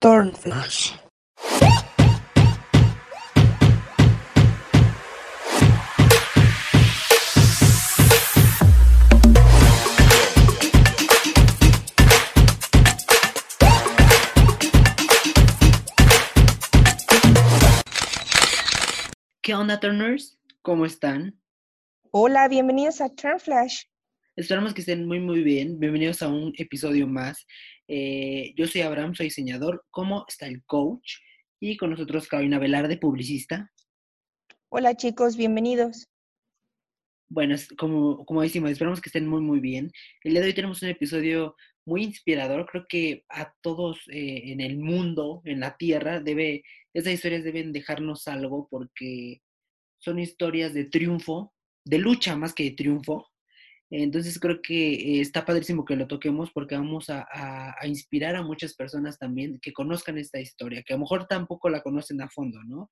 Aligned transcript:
Turnflash. 0.00 0.92
¿Qué 19.42 19.54
onda, 19.54 19.80
Turners? 19.80 20.38
¿Cómo 20.62 20.86
están? 20.86 21.40
Hola, 22.12 22.46
bienvenidos 22.46 23.00
a 23.00 23.08
Turnflash. 23.08 23.82
Esperamos 24.36 24.74
que 24.74 24.82
estén 24.82 25.08
muy, 25.08 25.18
muy 25.18 25.42
bien. 25.42 25.80
Bienvenidos 25.80 26.22
a 26.22 26.28
un 26.28 26.52
episodio 26.56 27.08
más. 27.08 27.44
Eh, 27.88 28.52
yo 28.54 28.66
soy 28.66 28.82
Abraham, 28.82 29.14
soy 29.14 29.26
diseñador. 29.26 29.84
¿Cómo 29.90 30.26
está 30.28 30.46
el 30.46 30.62
coach? 30.64 31.14
Y 31.58 31.76
con 31.78 31.90
nosotros 31.90 32.28
Carolina 32.28 32.58
Velarde, 32.58 32.98
publicista. 32.98 33.72
Hola 34.68 34.94
chicos, 34.94 35.36
bienvenidos. 35.36 36.06
Bueno, 37.30 37.56
como, 37.78 38.24
como 38.26 38.42
decimos, 38.42 38.70
esperamos 38.70 39.00
que 39.00 39.08
estén 39.08 39.26
muy, 39.26 39.40
muy 39.40 39.60
bien. 39.60 39.90
El 40.22 40.32
día 40.32 40.42
de 40.42 40.48
hoy 40.48 40.54
tenemos 40.54 40.82
un 40.82 40.90
episodio 40.90 41.56
muy 41.86 42.04
inspirador. 42.04 42.66
Creo 42.66 42.86
que 42.88 43.24
a 43.30 43.52
todos 43.62 43.98
eh, 44.08 44.52
en 44.52 44.60
el 44.60 44.78
mundo, 44.78 45.40
en 45.44 45.60
la 45.60 45.76
Tierra, 45.76 46.20
debe, 46.20 46.62
esas 46.92 47.14
historias 47.14 47.44
deben 47.44 47.72
dejarnos 47.72 48.28
algo 48.28 48.68
porque 48.70 49.40
son 49.98 50.18
historias 50.18 50.74
de 50.74 50.84
triunfo, 50.84 51.54
de 51.84 51.98
lucha 51.98 52.36
más 52.36 52.52
que 52.52 52.64
de 52.64 52.70
triunfo. 52.72 53.30
Entonces 53.90 54.38
creo 54.38 54.60
que 54.60 54.92
eh, 54.94 55.20
está 55.20 55.44
padrísimo 55.46 55.84
que 55.84 55.96
lo 55.96 56.06
toquemos 56.06 56.50
porque 56.52 56.76
vamos 56.76 57.08
a, 57.10 57.26
a- 57.32 57.74
a 57.80 57.86
inspirar 57.86 58.36
a 58.36 58.42
muchas 58.42 58.74
personas 58.74 59.18
también 59.18 59.58
que 59.62 59.72
conozcan 59.72 60.18
esta 60.18 60.40
historia, 60.40 60.82
que 60.82 60.92
a 60.92 60.96
lo 60.96 61.00
mejor 61.00 61.26
tampoco 61.26 61.70
la 61.70 61.80
conocen 61.82 62.20
a 62.20 62.28
fondo, 62.28 62.58
¿no? 62.64 62.90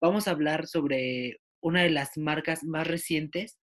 Vamos 0.00 0.26
a 0.26 0.30
hablar 0.30 0.66
sobre 0.66 1.38
una 1.60 1.82
de 1.82 1.90
las 1.90 2.16
marcas 2.16 2.64
más 2.64 2.86
recientes, 2.86 3.58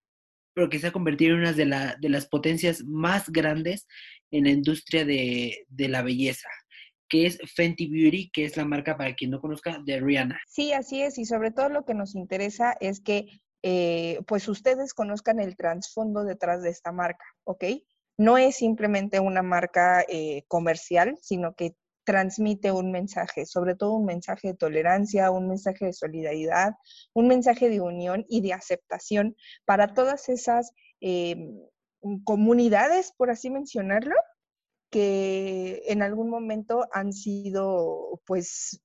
pero 0.54 0.70
que 0.70 0.80
se 0.80 0.88
ha 0.88 0.92
convertido 0.92 1.34
en 1.34 1.40
una 1.42 1.54
de, 1.54 1.66
la- 1.66 1.96
de 2.00 2.10
las 2.10 2.28
potencias 2.28 2.84
más 2.86 3.30
grandes 3.32 3.88
en 4.32 4.44
la 4.44 4.52
industria 4.52 5.06
de, 5.06 5.66
de 5.68 5.88
la 5.90 6.02
belleza, 6.04 6.50
que 7.10 7.26
es 7.26 7.40
Fenty 7.56 7.88
Beauty, 7.88 8.30
que 8.32 8.46
es 8.46 8.58
la 8.58 8.66
marca, 8.66 8.96
para 8.98 9.16
quien 9.16 9.32
no 9.32 9.40
conozca, 9.42 9.82
de 9.86 10.00
Rihanna. 10.00 10.40
Sí, 10.48 10.72
así 10.72 11.02
es, 11.02 11.18
y 11.18 11.26
sobre 11.26 11.52
todo 11.52 11.70
lo 11.70 11.84
que 11.86 11.94
nos 11.94 12.16
interesa 12.16 12.76
es 12.80 13.00
que 13.02 13.26
eh, 13.68 14.22
pues 14.28 14.48
ustedes 14.48 14.94
conozcan 14.94 15.40
el 15.40 15.58
trasfondo 15.58 16.24
detrás 16.24 16.62
de 16.62 16.70
esta 16.70 16.92
marca, 16.92 17.26
¿ok? 17.46 17.64
No 18.16 18.38
es 18.38 18.58
simplemente 18.58 19.20
una 19.20 19.42
marca 19.42 20.06
eh, 20.08 20.44
comercial, 20.48 21.18
sino 21.20 21.56
que 21.56 21.76
transmite 22.04 22.72
un 22.72 22.92
mensaje, 22.92 23.48
sobre 23.48 23.74
todo 23.74 23.94
un 23.94 24.06
mensaje 24.06 24.50
de 24.50 24.54
tolerancia, 24.54 25.32
un 25.32 25.48
mensaje 25.48 25.86
de 25.86 25.94
solidaridad, 25.94 26.76
un 27.14 27.28
mensaje 27.28 27.72
de 27.72 27.82
unión 27.82 28.24
y 28.30 28.42
de 28.42 28.54
aceptación 28.54 29.36
para 29.66 29.96
todas 29.96 30.30
esas 30.30 30.72
eh, 31.02 31.36
comunidades, 32.24 33.14
por 33.18 33.32
así 33.32 33.50
mencionarlo, 33.50 34.16
que 34.92 35.82
en 35.88 36.04
algún 36.04 36.30
momento 36.30 36.88
han 36.92 37.14
sido, 37.14 38.22
pues, 38.28 38.80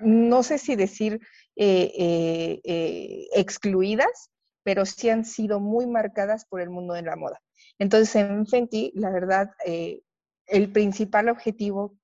no 0.00 0.42
sé 0.42 0.58
si 0.58 0.74
decir 0.74 1.20
eh, 1.56 1.92
eh, 1.96 2.60
eh, 2.64 3.28
excluidas, 3.34 4.30
pero 4.64 4.84
sí 4.86 5.08
han 5.08 5.24
sido 5.24 5.60
muy 5.60 5.86
marcadas 5.86 6.46
por 6.46 6.60
el 6.60 6.70
mundo 6.70 6.94
de 6.94 7.02
la 7.02 7.16
moda. 7.16 7.40
Entonces, 7.78 8.16
en 8.16 8.46
Fenty, 8.46 8.92
la 8.94 9.10
verdad, 9.10 9.50
el 10.46 10.72
principal 10.72 11.28
objetivo, 11.28 11.96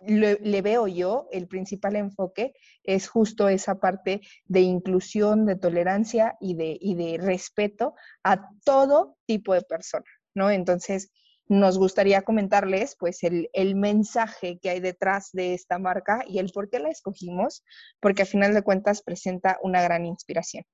le, 0.00 0.38
le 0.40 0.62
veo 0.62 0.86
yo, 0.86 1.26
el 1.32 1.48
principal 1.48 1.96
enfoque 1.96 2.52
es 2.82 3.08
justo 3.08 3.48
esa 3.48 3.80
parte 3.80 4.20
de 4.44 4.60
inclusión, 4.60 5.46
de 5.46 5.56
tolerancia 5.56 6.36
y 6.40 6.54
de, 6.54 6.76
y 6.80 6.94
de 6.94 7.18
respeto 7.18 7.94
a 8.22 8.50
todo 8.64 9.16
tipo 9.26 9.54
de 9.54 9.62
persona, 9.62 10.04
¿no? 10.34 10.50
Entonces, 10.50 11.10
nos 11.48 11.78
gustaría 11.78 12.22
comentarles 12.22 12.96
pues 12.98 13.22
el, 13.22 13.48
el, 13.52 13.76
mensaje 13.76 14.58
que 14.60 14.70
hay 14.70 14.80
detrás 14.80 15.30
de 15.32 15.54
esta 15.54 15.78
marca 15.78 16.24
y 16.28 16.38
el 16.38 16.50
por 16.50 16.68
qué 16.68 16.80
la 16.80 16.90
escogimos, 16.90 17.64
porque 18.00 18.22
a 18.22 18.26
final 18.26 18.52
de 18.54 18.62
cuentas 18.62 19.02
presenta 19.02 19.58
una 19.62 19.82
gran 19.82 20.06
inspiración. 20.06 20.64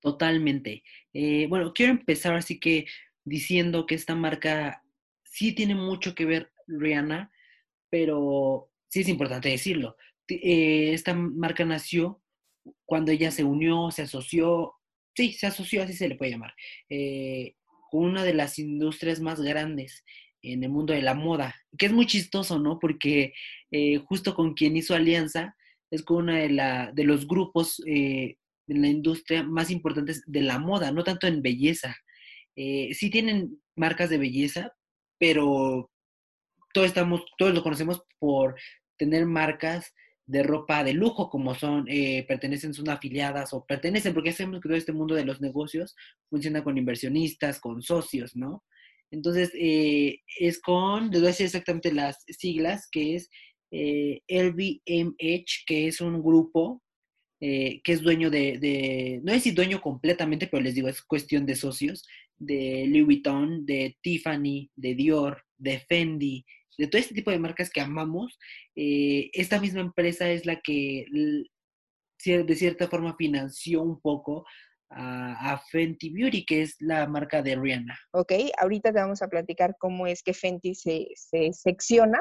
Totalmente. 0.00 0.82
Eh, 1.12 1.46
bueno, 1.48 1.72
quiero 1.72 1.92
empezar 1.92 2.34
así 2.34 2.58
que 2.58 2.86
diciendo 3.24 3.86
que 3.86 3.94
esta 3.94 4.16
marca 4.16 4.82
sí 5.22 5.54
tiene 5.54 5.76
mucho 5.76 6.14
que 6.14 6.24
ver 6.24 6.52
Rihanna, 6.66 7.30
pero 7.88 8.70
sí 8.88 9.00
es 9.00 9.08
importante 9.08 9.48
decirlo. 9.48 9.96
Eh, 10.28 10.92
esta 10.92 11.14
marca 11.14 11.64
nació 11.64 12.20
cuando 12.84 13.12
ella 13.12 13.30
se 13.30 13.44
unió, 13.44 13.90
se 13.90 14.02
asoció, 14.02 14.74
sí, 15.14 15.32
se 15.32 15.46
asoció, 15.46 15.82
así 15.82 15.92
se 15.92 16.08
le 16.08 16.16
puede 16.16 16.32
llamar, 16.32 16.54
eh, 16.88 17.54
con 17.92 18.04
una 18.04 18.24
de 18.24 18.32
las 18.32 18.58
industrias 18.58 19.20
más 19.20 19.38
grandes 19.38 20.02
en 20.40 20.64
el 20.64 20.70
mundo 20.70 20.94
de 20.94 21.02
la 21.02 21.12
moda, 21.12 21.54
que 21.76 21.84
es 21.84 21.92
muy 21.92 22.06
chistoso, 22.06 22.58
¿no? 22.58 22.78
Porque 22.78 23.34
eh, 23.70 23.98
justo 23.98 24.34
con 24.34 24.54
quien 24.54 24.78
hizo 24.78 24.94
alianza 24.94 25.54
es 25.90 26.02
con 26.02 26.16
una 26.16 26.38
de, 26.38 26.90
de 26.94 27.04
los 27.04 27.28
grupos 27.28 27.82
eh, 27.86 28.36
en 28.66 28.80
la 28.80 28.88
industria 28.88 29.42
más 29.42 29.70
importantes 29.70 30.22
de 30.26 30.40
la 30.40 30.58
moda, 30.58 30.90
no 30.90 31.04
tanto 31.04 31.26
en 31.26 31.42
belleza. 31.42 31.94
Eh, 32.56 32.94
sí 32.94 33.10
tienen 33.10 33.60
marcas 33.76 34.08
de 34.08 34.16
belleza, 34.16 34.72
pero 35.18 35.90
todos, 36.72 36.86
estamos, 36.86 37.26
todos 37.36 37.52
lo 37.52 37.62
conocemos 37.62 38.00
por 38.18 38.56
tener 38.96 39.26
marcas 39.26 39.92
de 40.26 40.42
ropa 40.42 40.84
de 40.84 40.94
lujo, 40.94 41.28
como 41.28 41.54
son, 41.54 41.86
eh, 41.88 42.24
pertenecen, 42.28 42.74
son 42.74 42.88
afiliadas 42.88 43.52
o 43.52 43.64
pertenecen, 43.64 44.14
porque 44.14 44.32
sabemos 44.32 44.60
que 44.60 44.68
todo 44.68 44.78
este 44.78 44.92
mundo 44.92 45.14
de 45.14 45.24
los 45.24 45.40
negocios 45.40 45.94
funciona 46.30 46.62
con 46.64 46.78
inversionistas, 46.78 47.60
con 47.60 47.82
socios, 47.82 48.36
¿no? 48.36 48.64
Entonces, 49.10 49.50
eh, 49.54 50.20
es 50.38 50.60
con, 50.60 51.10
les 51.10 51.20
voy 51.20 51.28
a 51.28 51.32
decir 51.32 51.46
exactamente 51.46 51.92
las 51.92 52.24
siglas, 52.28 52.88
que 52.90 53.16
es 53.16 53.30
eh, 53.70 54.22
LVMH, 54.28 55.64
que 55.66 55.88
es 55.88 56.00
un 56.00 56.22
grupo 56.22 56.82
eh, 57.44 57.80
que 57.82 57.92
es 57.92 58.02
dueño 58.02 58.30
de, 58.30 58.58
de, 58.58 59.20
no 59.24 59.32
es 59.32 59.42
si 59.42 59.50
dueño 59.50 59.80
completamente, 59.80 60.46
pero 60.46 60.62
les 60.62 60.76
digo, 60.76 60.86
es 60.86 61.02
cuestión 61.02 61.44
de 61.44 61.56
socios, 61.56 62.06
de 62.38 62.86
Louis 62.86 63.04
Vuitton, 63.04 63.66
de 63.66 63.96
Tiffany, 64.00 64.70
de 64.76 64.94
Dior, 64.94 65.42
de 65.58 65.80
Fendi, 65.80 66.44
de 66.78 66.86
todo 66.86 67.00
este 67.00 67.14
tipo 67.14 67.30
de 67.30 67.38
marcas 67.38 67.70
que 67.70 67.80
amamos, 67.80 68.38
eh, 68.74 69.30
esta 69.32 69.60
misma 69.60 69.80
empresa 69.80 70.30
es 70.30 70.46
la 70.46 70.60
que 70.60 71.06
de 72.24 72.54
cierta 72.54 72.88
forma 72.88 73.16
financió 73.16 73.82
un 73.82 74.00
poco 74.00 74.44
a, 74.90 75.52
a, 75.52 75.58
Fenty 75.58 76.10
Beauty, 76.10 76.44
que 76.44 76.62
es 76.62 76.76
la 76.80 77.06
marca 77.06 77.42
de 77.42 77.56
Rihanna. 77.56 77.98
Ok, 78.12 78.32
ahorita 78.58 78.92
te 78.92 79.00
vamos 79.00 79.22
a 79.22 79.28
platicar 79.28 79.76
cómo 79.78 80.06
es 80.06 80.22
que 80.22 80.34
Fenty 80.34 80.74
se, 80.74 81.08
se 81.14 81.52
secciona, 81.52 82.20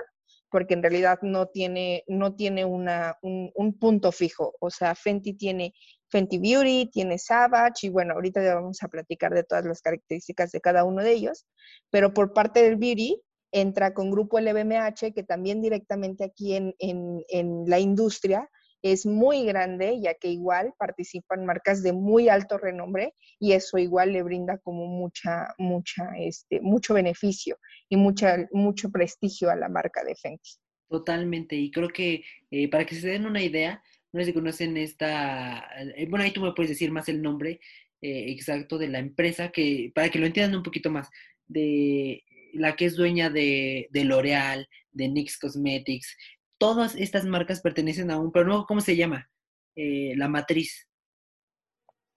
porque 0.50 0.74
en 0.74 0.82
realidad 0.82 1.20
no 1.22 1.48
tiene, 1.48 2.04
no 2.08 2.36
tiene 2.36 2.66
una, 2.66 3.18
un, 3.22 3.52
un, 3.56 3.78
punto 3.78 4.12
fijo. 4.12 4.54
O 4.60 4.70
sea, 4.70 4.96
Fenty 4.96 5.34
tiene 5.34 5.74
Fenty 6.10 6.40
Beauty, 6.40 6.90
tiene 6.92 7.18
Savage, 7.18 7.88
y 7.88 7.90
bueno, 7.90 8.14
ahorita 8.14 8.44
ya 8.44 8.56
vamos 8.56 8.84
a 8.84 8.88
platicar 8.88 9.34
de 9.34 9.44
todas 9.44 9.66
las 9.66 9.82
características 9.82 10.52
de 10.52 10.62
cada 10.62 10.84
uno 10.84 11.04
de 11.04 11.12
ellos, 11.12 11.46
pero 11.90 12.14
por 12.14 12.34
parte 12.34 12.64
del 12.64 12.76
Beauty 12.76 13.22
entra 13.52 13.94
con 13.94 14.12
Grupo 14.12 14.40
LVMH, 14.40 15.14
que 15.14 15.24
también 15.24 15.62
directamente 15.62 16.24
aquí 16.24 16.56
en, 16.56 16.74
en, 16.80 17.64
la 17.68 17.80
industria 17.80 18.50
es 18.82 19.06
muy 19.06 19.46
grande, 19.46 20.00
ya 20.02 20.16
que 20.16 20.30
igual 20.30 20.74
participan 20.78 21.46
marcas 21.46 21.84
de 21.84 21.94
muy 21.94 22.30
alto 22.30 22.58
renombre 22.58 23.14
y 23.40 23.52
eso 23.52 23.78
igual 23.78 24.14
le 24.14 24.24
brinda 24.24 24.58
como 24.58 24.88
mucha, 24.88 25.54
mucha, 25.60 26.12
este, 26.18 26.62
mucho 26.62 26.96
beneficio 26.96 27.58
y 27.90 27.98
mucha, 27.98 28.48
mucho 28.52 28.90
prestigio 28.90 29.52
a 29.52 29.56
la 29.56 29.70
marca 29.70 30.04
de 30.04 30.16
Fenty. 30.16 30.52
Totalmente, 30.90 31.56
y 31.56 31.72
creo 31.72 31.90
que 31.90 32.24
eh, 32.50 32.70
para 32.70 32.86
que 32.86 32.96
se 32.96 33.08
den 33.08 33.26
una 33.26 33.42
idea, 33.42 33.82
no 34.12 34.20
sé 34.20 34.28
si 34.28 34.34
conocen 34.34 34.76
esta, 34.78 35.66
eh, 35.96 36.08
bueno, 36.10 36.26
ahí 36.26 36.32
tú 36.32 36.42
me 36.42 36.54
puedes 36.54 36.70
decir 36.70 36.92
más 36.92 37.08
el 37.08 37.22
nombre 37.22 37.60
eh, 38.02 38.32
exacto 38.32 38.78
de 38.78 38.90
la 38.90 39.00
empresa, 39.00 39.52
que 39.52 39.92
para 39.94 40.10
que 40.10 40.20
lo 40.20 40.26
entiendan 40.26 40.58
un 40.58 40.64
poquito 40.64 40.90
más, 40.90 41.08
de 41.48 42.24
la 42.54 42.76
que 42.76 42.86
es 42.86 42.96
dueña 42.96 43.30
de, 43.30 43.88
de 43.92 44.04
L'Oreal, 44.04 44.68
de 44.92 45.08
NYX 45.08 45.38
Cosmetics, 45.40 46.16
todas 46.58 46.96
estas 46.96 47.26
marcas 47.26 47.62
pertenecen 47.62 48.12
a 48.12 48.20
un, 48.20 48.32
pero 48.32 48.66
¿cómo 48.68 48.82
se 48.82 48.96
llama? 48.96 49.30
Eh, 49.76 50.14
la 50.16 50.28
matriz. 50.28 50.88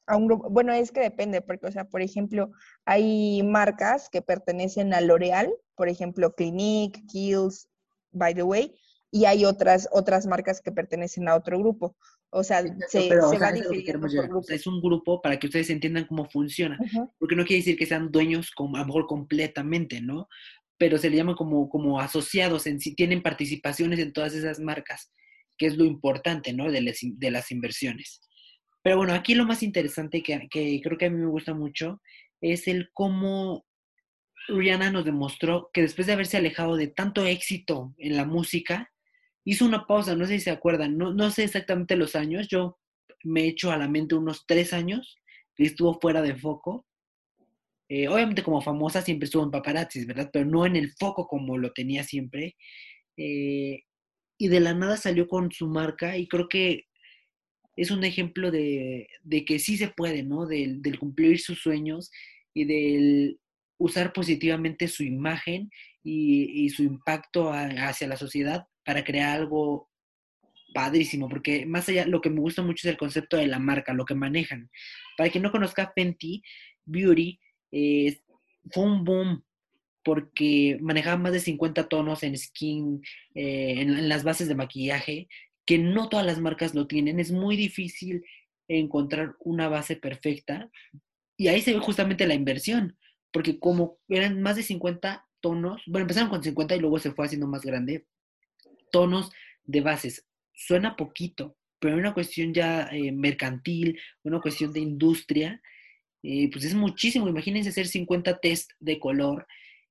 A 0.07 0.17
un 0.17 0.27
grupo, 0.27 0.51
bueno, 0.51 0.73
es 0.73 0.93
que 0.93 1.01
depende, 1.01 1.41
porque, 1.41 1.67
o 1.67 1.73
sea, 1.73 1.85
por 1.85 2.03
ejemplo, 2.03 2.51
hay 2.85 3.43
marcas 3.43 4.11
que 4.11 4.21
pertenecen 4.21 4.93
a 4.93 5.01
L'Oreal, 5.01 5.55
por 5.77 5.89
ejemplo, 5.89 6.35
Clinique, 6.35 7.03
Kiehl's, 7.07 7.71
by 8.11 8.35
the 8.35 8.43
way, 8.43 8.75
y 9.15 9.27
hay 9.27 9.45
otras, 9.45 9.89
otras 9.93 10.27
marcas 10.27 10.61
que 10.61 10.73
pertenecen 10.73 11.29
a 11.29 11.37
otro 11.37 11.57
grupo. 11.59 11.97
O 12.31 12.43
sea, 12.43 12.63
se, 12.89 13.07
pero, 13.09 13.31
se 13.31 13.37
o 13.37 13.39
sea, 13.39 13.51
va 13.51 13.53
llegar. 13.53 14.01
O 14.35 14.43
sea, 14.43 14.57
es 14.57 14.67
un 14.67 14.81
grupo 14.81 15.23
para 15.23 15.39
que 15.39 15.47
ustedes 15.47 15.71
entiendan 15.71 16.07
cómo 16.07 16.29
funciona, 16.29 16.77
porque 17.21 17.37
no 17.37 17.45
quiere 17.45 17.61
decir 17.61 17.79
que 17.79 17.87
sean 17.87 18.11
dueños 18.11 18.51
como, 18.51 18.77
a 18.77 18.81
lo 18.81 18.87
mejor 18.87 19.07
completamente, 19.07 20.01
¿no? 20.01 20.27
pero 20.79 20.99
se 20.99 21.09
le 21.09 21.17
llama 21.17 21.37
como, 21.37 21.69
como 21.69 22.01
asociados 22.01 22.67
en 22.67 22.81
sí, 22.81 22.95
tienen 22.95 23.23
participaciones 23.23 24.01
en 24.01 24.13
todas 24.13 24.35
esas 24.35 24.59
marcas, 24.59 25.13
que 25.57 25.67
es 25.67 25.77
lo 25.77 25.85
importante, 25.85 26.53
¿no? 26.53 26.71
De, 26.71 26.95
de 27.01 27.31
las 27.31 27.51
inversiones. 27.53 28.21
Pero 28.83 28.97
bueno, 28.97 29.15
aquí 29.15 29.35
lo 29.35 29.47
más 29.47 29.63
interesante 29.63 30.23
que, 30.23 30.49
que 30.51 30.81
creo 30.83 30.99
que 30.99 31.07
a 31.07 31.11
mí 31.11 31.19
me 31.19 31.31
gusta 31.31 31.55
mucho 31.55 32.03
es 32.41 32.69
el 32.69 32.91
cómo 32.93 33.65
Rihanna 34.49 34.91
nos 34.91 35.05
demostró 35.05 35.71
que 35.73 35.83
después 35.83 36.07
de 36.07 36.13
haberse 36.13 36.37
alejado 36.37 36.77
de 36.77 36.89
tanto 36.89 37.25
éxito 37.25 37.95
en 37.97 38.17
la 38.17 38.25
música, 38.25 38.91
hizo 39.45 39.65
una 39.65 39.87
pausa, 39.87 40.17
no 40.17 40.27
sé 40.27 40.39
si 40.39 40.45
se 40.45 40.51
acuerdan, 40.51 40.97
no, 40.97 41.13
no 41.13 41.31
sé 41.31 41.45
exactamente 41.45 41.97
los 41.97 42.17
años, 42.17 42.49
yo 42.49 42.79
me 43.25 43.47
echo 43.47 43.71
a 43.71 43.79
la 43.79 43.89
mente 43.89 44.15
unos 44.15 44.45
tres 44.47 44.73
años 44.73 45.17
que 45.55 45.65
estuvo 45.65 45.99
fuera 46.01 46.23
de 46.23 46.37
foco. 46.37 46.87
Eh, 47.89 48.09
obviamente 48.09 48.43
como 48.43 48.63
famosa 48.63 49.03
siempre 49.03 49.27
estuvo 49.27 49.45
en 49.45 49.51
paparazzis, 49.51 50.07
¿verdad? 50.07 50.31
Pero 50.33 50.47
no 50.47 50.67
en 50.67 50.77
el 50.77 50.93
foco 50.93 51.27
como 51.27 51.59
lo 51.59 51.73
tenía 51.73 52.05
siempre. 52.05 52.57
Eh, 53.17 53.83
y 54.39 54.49
de 54.49 54.61
la 54.61 54.75
nada 54.75 54.97
salió 54.97 55.29
con 55.29 55.53
su 55.53 55.69
marca 55.69 56.17
y 56.19 56.27
creo 56.27 56.49
que 56.49 56.85
es 57.77 57.91
un 57.91 58.05
ejemplo 58.05 58.51
de, 58.51 59.09
que 59.47 59.59
sí 59.59 59.77
se 59.77 59.89
puede, 59.89 60.23
¿no? 60.23 60.47
Del, 60.47 60.81
cumplir 60.99 61.41
sus 61.41 61.61
sueños 61.61 62.11
y 62.55 62.65
del 62.65 63.41
usar 63.79 64.13
positivamente 64.13 64.89
su 64.89 65.03
imagen 65.03 65.71
y, 66.03 66.69
su 66.71 66.83
impacto 66.83 67.53
hacia 67.53 68.09
la 68.09 68.17
sociedad 68.17 68.67
para 68.85 69.05
crear 69.05 69.41
algo 69.41 69.91
padrísimo, 70.75 71.29
porque 71.29 71.65
más 71.67 71.89
allá, 71.89 72.05
lo 72.07 72.21
que 72.21 72.31
me 72.31 72.41
gusta 72.41 72.63
mucho 72.63 72.87
es 72.87 72.93
el 72.93 72.99
concepto 72.99 73.37
de 73.37 73.47
la 73.47 73.59
marca, 73.59 73.95
lo 73.95 74.05
que 74.05 74.15
manejan. 74.15 74.71
Para 75.17 75.31
quien 75.31 75.43
no 75.43 75.53
conozca 75.53 75.93
Fenty 75.95 76.43
Beauty, 76.85 77.39
eh, 77.71 78.21
fue 78.71 78.85
un 78.85 79.05
boom 79.05 79.45
porque 80.05 80.79
manejaba 80.81 81.17
más 81.17 81.33
de 81.33 81.41
50 81.41 81.89
tonos 81.89 82.23
en 82.23 82.37
skin, 82.37 83.03
eh, 83.35 83.77
en, 83.79 84.09
las 84.09 84.23
bases 84.23 84.49
de 84.49 84.55
maquillaje, 84.55 85.29
que 85.65 85.79
no 85.79 86.09
todas 86.09 86.27
las 86.27 86.41
marcas 86.41 86.75
lo 86.75 86.87
tienen. 86.87 87.19
Es 87.19 87.33
muy 87.33 87.57
difícil 87.57 88.23
encontrar 88.69 89.35
una 89.41 89.69
base 89.69 89.97
perfecta. 89.97 90.71
Y 91.37 91.49
ahí 91.49 91.63
se 91.63 91.73
ve 91.73 91.81
justamente 91.81 92.27
la 92.27 92.35
inversión, 92.35 92.99
porque 93.33 93.59
como 93.59 93.99
eran 94.09 94.43
más 94.43 94.57
de 94.57 94.63
50 94.63 95.27
tonos, 95.41 95.83
bueno, 95.87 96.03
empezaron 96.03 96.29
con 96.29 96.43
50 96.43 96.77
y 96.77 96.81
luego 96.81 96.99
se 96.99 97.13
fue 97.13 97.27
haciendo 97.27 97.47
más 97.47 97.63
grande, 97.63 98.07
tonos 98.95 99.33
de 99.65 99.81
bases. 99.81 100.25
Suena 100.53 100.95
poquito, 100.95 101.57
pero 101.81 101.97
una 101.97 102.15
cuestión 102.15 102.55
ya 102.55 102.89
eh, 102.93 103.11
mercantil, 103.11 104.01
una 104.23 104.41
cuestión 104.41 104.73
de 104.73 104.79
industria, 104.79 105.61
eh, 106.23 106.49
pues 106.53 106.65
es 106.65 106.75
muchísimo. 106.75 107.29
Imagínense 107.29 107.71
hacer 107.71 107.89
50 107.89 108.39
test 108.39 108.71
de 108.79 109.01
color, 109.01 109.49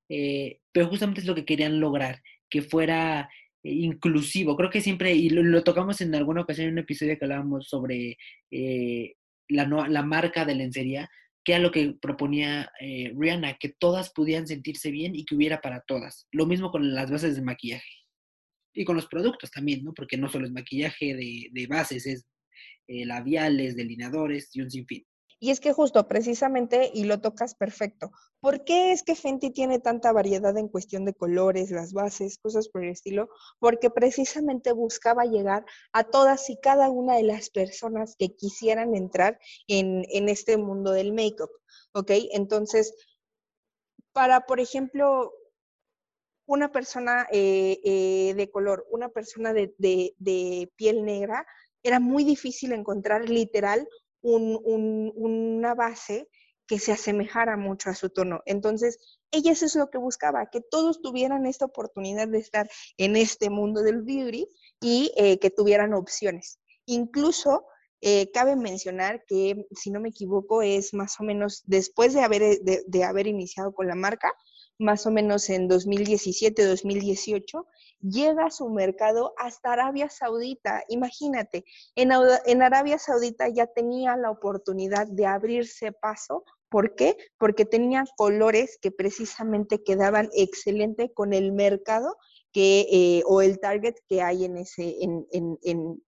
eh, 0.07 0.59
pero 0.71 0.87
justamente 0.87 1.19
es 1.19 1.27
lo 1.27 1.35
que 1.35 1.43
querían 1.43 1.81
lograr, 1.81 2.21
que 2.49 2.61
fuera 2.61 3.29
inclusivo. 3.61 4.55
Creo 4.55 4.69
que 4.69 4.79
siempre, 4.79 5.13
y 5.13 5.29
lo, 5.29 5.63
tocamos 5.65 5.99
en 5.99 6.15
alguna 6.15 6.41
ocasión 6.41 6.67
en 6.67 6.73
un 6.73 6.79
episodio 6.79 7.19
que 7.19 7.25
hablábamos 7.25 7.67
sobre 7.67 8.17
la, 9.49 9.65
la, 9.89 10.01
marca 10.03 10.45
de 10.45 10.55
lencería, 10.55 11.09
que 11.43 11.53
era 11.53 11.61
lo 11.61 11.71
que 11.71 11.93
proponía 12.01 12.71
Rihanna, 12.79 13.57
que 13.57 13.69
todas 13.69 14.11
pudieran 14.13 14.47
sentirse 14.47 14.91
bien 14.91 15.13
y 15.13 15.25
que 15.25 15.35
hubiera 15.35 15.59
para 15.61 15.81
todas. 15.81 16.27
Lo 16.31 16.45
mismo 16.45 16.71
con 16.71 16.93
las 16.93 17.11
bases 17.11 17.35
de 17.35 17.41
maquillaje 17.41 18.02
y 18.73 18.85
con 18.85 18.95
los 18.95 19.07
productos 19.07 19.51
también, 19.51 19.83
¿no? 19.83 19.93
Porque 19.93 20.17
no 20.17 20.29
solo 20.29 20.45
es 20.45 20.51
maquillaje 20.51 21.15
de, 21.15 21.67
bases, 21.67 22.05
es 22.05 22.25
eh, 22.87 23.05
labiales, 23.05 23.75
delineadores 23.75 24.49
y 24.55 24.61
un 24.61 24.71
sinfín. 24.71 25.05
Y 25.43 25.51
es 25.51 25.59
que 25.59 25.73
justo, 25.73 26.07
precisamente, 26.07 26.89
y 26.93 27.03
lo 27.03 27.19
tocas 27.19 27.53
perfecto, 27.53 28.11
¿por 28.39 28.63
qué 28.63 28.93
es 28.93 29.03
que 29.03 29.13
Fenty 29.13 29.51
tiene 29.51 29.77
tanta 29.77 30.13
variedad 30.13 30.57
en 30.57 30.69
cuestión 30.69 31.03
de 31.03 31.13
colores, 31.13 31.69
las 31.69 31.91
bases, 31.91 32.37
cosas 32.37 32.69
por 32.69 32.81
el 32.81 32.91
estilo? 32.91 33.27
Porque 33.59 33.89
precisamente 33.89 34.71
buscaba 34.71 35.25
llegar 35.25 35.65
a 35.91 36.05
todas 36.05 36.49
y 36.49 36.57
cada 36.61 36.89
una 36.89 37.17
de 37.17 37.23
las 37.23 37.49
personas 37.49 38.15
que 38.17 38.37
quisieran 38.37 38.95
entrar 38.95 39.37
en, 39.67 40.05
en 40.13 40.29
este 40.29 40.55
mundo 40.55 40.93
del 40.93 41.11
make-up, 41.11 41.51
¿ok? 41.91 42.11
Entonces, 42.31 42.95
para, 44.13 44.45
por 44.45 44.61
ejemplo, 44.61 45.33
una 46.45 46.71
persona 46.71 47.27
eh, 47.31 47.79
eh, 47.83 48.33
de 48.35 48.49
color, 48.49 48.85
una 48.91 49.09
persona 49.09 49.53
de, 49.53 49.73
piel 50.75 51.05
negra, 51.05 51.45
era 51.83 51.99
muy 51.99 52.23
difícil 52.23 52.73
encontrar 52.73 53.29
literal 53.29 53.87
una 54.21 55.75
base 55.75 56.29
que 56.65 56.79
se 56.79 56.93
asemejara 56.93 57.57
mucho 57.57 57.89
a 57.89 57.95
su 57.95 58.09
tono. 58.09 58.41
Entonces, 58.45 59.19
ella 59.31 59.51
eso 59.51 59.65
es 59.65 59.75
lo 59.75 59.89
que 59.89 59.97
buscaba, 59.97 60.49
que 60.49 60.61
todos 60.61 61.01
tuvieran 61.01 61.45
esta 61.45 61.65
oportunidad 61.65 62.29
de 62.29 62.39
estar 62.39 62.69
en 62.97 63.17
este 63.17 63.49
mundo 63.49 63.81
del 63.81 64.01
beauty 64.01 64.47
y 64.79 65.11
eh, 65.17 65.39
que 65.39 65.49
tuvieran 65.49 65.93
opciones. 65.93 66.59
Incluso 66.85 67.65
cabe 68.33 68.57
mencionar 68.57 69.23
que, 69.25 69.65
si 69.71 69.89
no 69.89 70.01
me 70.01 70.09
equivoco, 70.09 70.61
es 70.61 70.93
más 70.93 71.17
o 71.21 71.23
menos 71.23 71.63
después 71.63 72.13
de 72.13 72.21
haber, 72.21 72.59
de 72.59 73.03
haber 73.05 73.27
iniciado 73.27 73.73
con 73.73 73.87
la 73.87 73.95
marca, 73.95 74.29
más 74.79 75.05
o 75.05 75.11
menos 75.11 75.49
en 75.49 75.69
2017-2018, 75.69 77.65
llega 78.01 78.45
a 78.45 78.51
su 78.51 78.69
mercado 78.69 79.33
hasta 79.37 79.73
Arabia 79.73 80.09
Saudita. 80.09 80.83
Imagínate, 80.89 81.65
en, 81.95 82.11
en, 82.45 82.61
Arabia 82.61 82.99
Saudita 82.99 83.47
ya 83.47 83.67
tenía 83.67 84.17
la 84.17 84.31
oportunidad 84.31 85.07
de 85.07 85.25
abrirse 85.25 85.91
paso. 85.91 86.43
¿Por 86.69 86.95
qué? 86.95 87.17
Porque 87.37 87.65
tenía 87.65 88.03
colores 88.17 88.77
que 88.81 88.91
precisamente 88.91 89.83
quedaban 89.83 90.29
excelente 90.33 91.13
con 91.13 91.33
el 91.33 91.51
mercado 91.51 92.17
eh, 92.61 93.23
o 93.25 93.41
el 93.41 93.59
target 93.59 93.95
que 94.07 94.21
hay 94.21 94.45
en, 94.45 94.57
ese, 94.57 94.97
en, 95.01 95.25
en, 95.31 95.57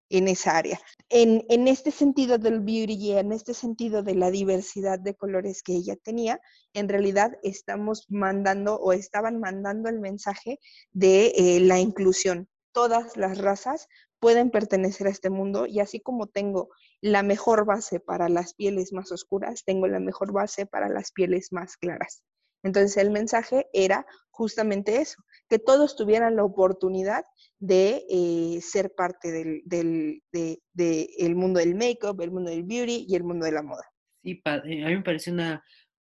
en 0.09 0.27
esa 0.27 0.57
área. 0.57 0.79
En, 1.09 1.67
este 1.67 1.91
sentido 1.91 2.37
del 2.37 2.59
beauty 2.59 2.93
y 2.93 3.11
en 3.13 3.31
este 3.31 3.53
sentido 3.53 4.03
de 4.03 4.15
la 4.15 4.31
diversidad 4.31 4.99
de 4.99 5.15
colores 5.15 5.63
que 5.63 5.73
ella 5.73 5.95
tenía, 5.95 6.39
en 6.73 6.89
realidad 6.89 7.37
estamos 7.43 8.05
mandando 8.09 8.75
o 8.75 8.93
estaban 8.93 9.39
mandando 9.39 9.89
el 9.89 9.99
mensaje 9.99 10.59
de 10.91 11.33
eh, 11.35 11.59
la 11.61 11.79
inclusión. 11.79 12.47
Todas 12.71 13.17
las 13.17 13.37
razas 13.37 13.87
pueden 14.19 14.51
pertenecer 14.51 15.07
a 15.07 15.11
este 15.11 15.29
mundo 15.29 15.65
y 15.65 15.79
así 15.79 15.99
como 15.99 16.27
tengo 16.27 16.69
la 17.01 17.23
mejor 17.23 17.65
base 17.65 17.99
para 17.99 18.29
las 18.29 18.53
pieles 18.53 18.93
más 18.93 19.11
oscuras, 19.11 19.63
tengo 19.65 19.87
la 19.87 19.99
mejor 19.99 20.31
base 20.31 20.65
para 20.65 20.89
las 20.89 21.11
pieles 21.11 21.51
más 21.51 21.77
claras. 21.77 22.23
Entonces 22.65 22.97
el 22.97 23.11
mensaje 23.11 23.67
era 23.73 24.07
justamente 24.31 24.99
eso, 24.99 25.23
que 25.47 25.59
todos 25.59 25.95
tuvieran 25.95 26.35
la 26.35 26.43
oportunidad 26.43 27.23
de 27.59 28.03
eh, 28.09 28.59
ser 28.59 28.91
parte 28.95 29.31
del, 29.31 29.61
del 29.65 31.35
mundo 31.35 31.59
del 31.59 31.75
make-up, 31.75 32.19
el 32.21 32.31
mundo 32.31 32.49
del 32.49 32.63
beauty 32.63 33.05
y 33.07 33.15
el 33.15 33.23
mundo 33.23 33.45
de 33.45 33.51
la 33.51 33.61
moda. 33.61 33.83
Sí, 34.23 34.41
eh, 34.43 34.83
a 34.83 34.87
mí 34.87 34.95
me 34.95 35.03
parece 35.03 35.31
una 35.31 35.63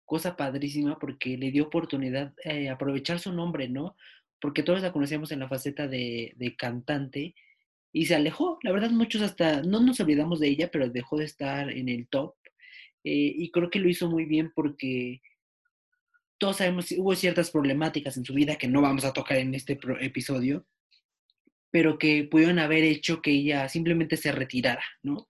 cosa 0.07 0.35
padrísima 0.35 0.99
porque 0.99 1.37
le 1.37 1.51
dio 1.51 1.65
oportunidad 1.65 2.33
eh, 2.43 2.71
aprovechar 2.71 3.19
su 3.19 3.35
nombre, 3.35 3.69
¿no? 3.69 3.95
Porque 4.41 4.63
todos 4.63 4.81
la 4.81 4.93
conocíamos 4.93 5.33
en 5.33 5.41
la 5.41 5.49
faceta 5.49 5.87
de, 5.87 6.55
cantante 6.57 7.35
y 7.93 8.07
se 8.07 8.15
alejó. 8.15 8.59
La 8.63 8.73
verdad, 8.73 8.91
muchos 8.91 9.21
hasta, 9.21 9.61
no 9.61 9.81
nos 9.81 10.01
olvidamos 10.01 10.41
de 10.41 10.49
ella, 10.49 10.71
pero 10.73 10.89
dejó 10.89 11.19
de 11.19 11.27
estar 11.27 11.71
en 11.71 11.91
el 11.91 12.09
top. 12.09 12.35
y 13.05 13.51
creo 13.51 13.69
que 13.71 13.79
lo 13.79 13.89
hizo 13.91 14.11
muy 14.11 14.25
bien 14.25 14.53
porque 14.55 15.21
todos 16.39 16.59
sabemos, 16.59 16.91
hubo 16.93 17.15
ciertas 17.15 17.51
problemáticas 17.51 18.17
en 18.17 18.25
su 18.25 18.35
vida 18.35 18.57
que 18.57 18.69
no 18.69 18.83
vamos 18.83 19.05
a 19.05 19.13
tocar 19.13 19.39
en 19.39 19.55
este 19.55 19.79
episodio, 20.01 20.67
pero 21.71 21.99
que 21.99 22.25
pudieron 22.25 22.59
haber 22.59 22.85
hecho 22.85 23.23
que 23.23 23.31
ella 23.31 23.69
simplemente 23.69 24.17
se 24.17 24.33
retirara, 24.33 24.85
¿no? 25.03 25.29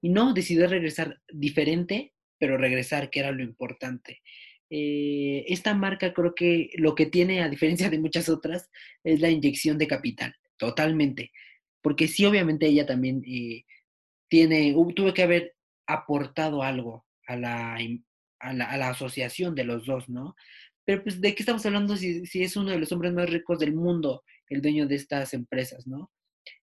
Y 0.00 0.10
no, 0.10 0.32
decidió 0.32 0.66
regresar 0.68 1.20
diferente, 1.32 2.12
pero 2.38 2.56
regresar, 2.56 3.10
que 3.10 3.20
era 3.20 3.32
lo 3.32 3.42
importante. 3.42 4.22
Eh, 4.70 5.44
esta 5.48 5.74
marca 5.74 6.12
creo 6.12 6.34
que 6.34 6.70
lo 6.74 6.94
que 6.94 7.06
tiene, 7.06 7.42
a 7.42 7.48
diferencia 7.48 7.90
de 7.90 7.98
muchas 7.98 8.28
otras, 8.28 8.70
es 9.02 9.20
la 9.20 9.30
inyección 9.30 9.78
de 9.78 9.88
capital, 9.88 10.34
totalmente. 10.56 11.32
Porque 11.82 12.06
sí, 12.08 12.24
obviamente 12.26 12.66
ella 12.66 12.86
también 12.86 13.22
eh, 13.26 13.64
tiene, 14.28 14.74
tuvo 14.94 15.14
que 15.14 15.22
haber 15.22 15.54
aportado 15.86 16.62
algo 16.62 17.06
a 17.26 17.36
la, 17.36 17.78
a 18.40 18.52
la, 18.52 18.88
asociación 18.88 19.54
de 19.54 19.64
los 19.64 19.86
dos, 19.86 20.08
¿no? 20.08 20.36
Pero 20.84 21.02
pues, 21.02 21.20
¿de 21.20 21.34
qué 21.34 21.42
estamos 21.42 21.64
hablando 21.66 21.96
si, 21.96 22.22
es 22.32 22.56
uno 22.56 22.70
de 22.70 22.78
los 22.78 22.92
hombres 22.92 23.12
más 23.12 23.28
ricos 23.28 23.58
del 23.58 23.74
mundo, 23.74 24.22
el 24.48 24.62
dueño 24.62 24.86
de 24.86 24.94
estas 24.96 25.34
empresas, 25.34 25.86
¿no? 25.86 26.10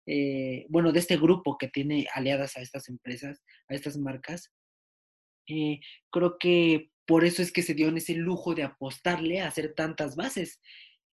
Eh, 0.07 0.65
bueno, 0.69 0.91
de 0.91 0.99
este 0.99 1.17
grupo 1.17 1.57
que 1.57 1.67
tiene 1.67 2.07
aliadas 2.13 2.57
a 2.57 2.61
estas 2.61 2.89
empresas, 2.89 3.43
a 3.69 3.75
estas 3.75 3.97
marcas. 3.97 4.51
Eh, 5.47 5.79
creo 6.09 6.37
que 6.39 6.89
por 7.05 7.23
eso 7.23 7.41
es 7.41 7.51
que 7.51 7.61
se 7.61 7.75
dio 7.75 7.87
en 7.89 7.97
ese 7.97 8.15
lujo 8.15 8.55
de 8.55 8.63
apostarle 8.63 9.41
a 9.41 9.47
hacer 9.47 9.73
tantas 9.75 10.15
bases. 10.15 10.59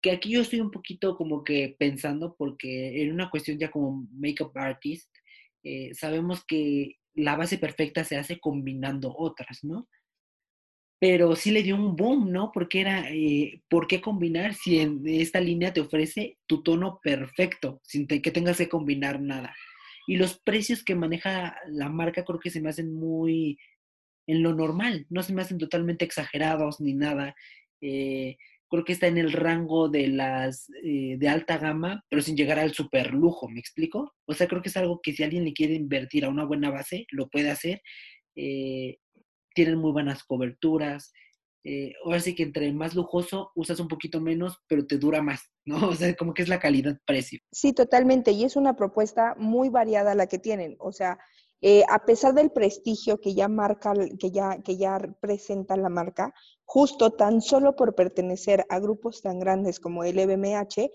Que 0.03 0.11
aquí 0.11 0.31
yo 0.31 0.41
estoy 0.41 0.61
un 0.61 0.71
poquito 0.71 1.17
como 1.17 1.45
que 1.45 1.77
pensando, 1.79 2.35
porque 2.37 3.03
en 3.03 3.13
una 3.13 3.31
cuestión 3.31 3.59
ya 3.59 3.71
como 3.71 4.07
makeup 4.13 4.57
artist, 4.57 5.11
eh, 5.63 5.95
sabemos 5.95 6.45
que 6.45 6.97
la 7.15 7.37
base 7.37 7.59
perfecta 7.59 8.05
se 8.05 8.17
hace 8.17 8.39
combinando 8.39 9.15
otras, 9.17 9.65
¿no? 9.65 9.89
Pero 10.99 11.37
sí 11.37 11.51
le 11.51 11.63
dio 11.63 11.77
un 11.77 11.95
boom, 11.97 12.33
¿no? 12.33 12.51
Porque 12.53 12.81
era, 12.81 13.11
eh, 13.11 13.61
¿por 13.69 13.87
qué 13.87 14.01
combinar 14.01 14.55
si 14.55 14.81
en 14.81 15.03
esta 15.07 15.41
línea 15.41 15.73
te 15.73 15.81
ofrece 15.81 16.39
tu 16.47 16.63
tono 16.63 17.01
perfecto, 17.03 17.81
sin 17.85 18.07
que 18.07 18.31
tengas 18.31 18.59
que 18.59 18.69
combinar 18.69 19.21
nada? 19.21 19.55
Y 20.07 20.17
los 20.17 20.39
precios 20.39 20.85
que 20.85 20.95
maneja 20.95 21.57
la 21.69 21.89
marca 21.89 22.25
creo 22.25 22.39
que 22.39 22.51
se 22.51 22.61
me 22.61 22.71
hacen 22.71 22.95
muy 22.95 23.59
en 24.27 24.43
lo 24.43 24.55
normal, 24.55 25.07
no 25.11 25.23
se 25.23 25.33
me 25.35 25.43
hacen 25.43 25.59
totalmente 25.59 26.05
exagerados 26.05 26.81
ni 26.81 26.95
nada. 26.95 27.35
Eh, 27.81 28.37
creo 28.69 28.85
que 28.85 28.93
está 28.93 29.07
en 29.07 29.19
el 29.19 29.33
rango 29.33 29.89
de 29.89 30.09
las 30.09 30.69
eh, 30.83 31.17
de 31.19 31.29
alta 31.29 31.59
gama, 31.59 32.05
pero 32.09 32.23
sin 32.23 32.37
llegar 32.37 32.59
al 32.59 32.73
super 32.73 33.13
lujo, 33.13 33.49
¿me 33.49 33.61
explico? 33.61 34.15
O 34.27 34.35
sea, 34.35 34.49
creo 34.49 34.63
que 34.63 34.69
es 34.69 34.77
algo 34.77 35.01
que 35.03 35.13
si 35.13 35.23
alguien 35.23 35.45
le 35.45 35.53
quiere 35.53 35.75
invertir 35.75 36.25
a 36.25 36.29
una 36.29 36.45
buena 36.45 36.71
base, 36.71 37.07
lo 37.11 37.29
puede 37.29 37.51
hacer. 37.51 37.83
Eh, 38.37 38.99
tienen 39.57 39.79
muy 39.79 39.91
buenas 39.91 40.23
coberturas. 40.23 41.13
Eh, 41.65 41.95
ahora 42.05 42.21
sí 42.21 42.37
que 42.37 42.45
entre 42.45 42.73
más 42.73 42.95
lujoso 42.95 43.51
usas 43.57 43.81
un 43.81 43.89
poquito 43.89 44.21
menos, 44.21 44.61
pero 44.69 44.87
te 44.87 44.99
dura 44.99 45.23
más, 45.23 45.51
¿no? 45.65 45.89
O 45.89 45.95
sea, 45.95 46.15
como 46.15 46.33
que 46.33 46.43
es 46.43 46.49
la 46.49 46.61
calidad-precio. 46.61 47.41
Sí, 47.51 47.73
totalmente. 47.73 48.31
Y 48.31 48.45
es 48.45 48.55
una 48.55 48.77
propuesta 48.77 49.35
muy 49.39 49.71
variada 49.71 50.15
la 50.15 50.29
que 50.29 50.39
tienen. 50.39 50.77
O 50.79 50.93
sea, 50.93 51.19
eh, 51.63 51.83
a 51.89 52.05
pesar 52.05 52.35
del 52.35 52.53
prestigio 52.53 53.19
que 53.19 53.35
ya 53.35 53.49
marca, 53.49 53.95
que 54.21 54.31
ya, 54.31 54.63
que 54.63 54.77
ya 54.77 54.99
presenta 55.21 55.77
la 55.77 55.89
marca, 55.89 56.35
justo 56.65 57.11
tan 57.13 57.41
solo 57.41 57.75
por 57.75 57.95
pertenecer 57.95 58.67
a 58.69 58.79
grupos 58.79 59.23
tan 59.23 59.41
grandes 59.41 59.81
como 59.81 60.05
el 60.05 60.19
EBMH, 60.19 60.91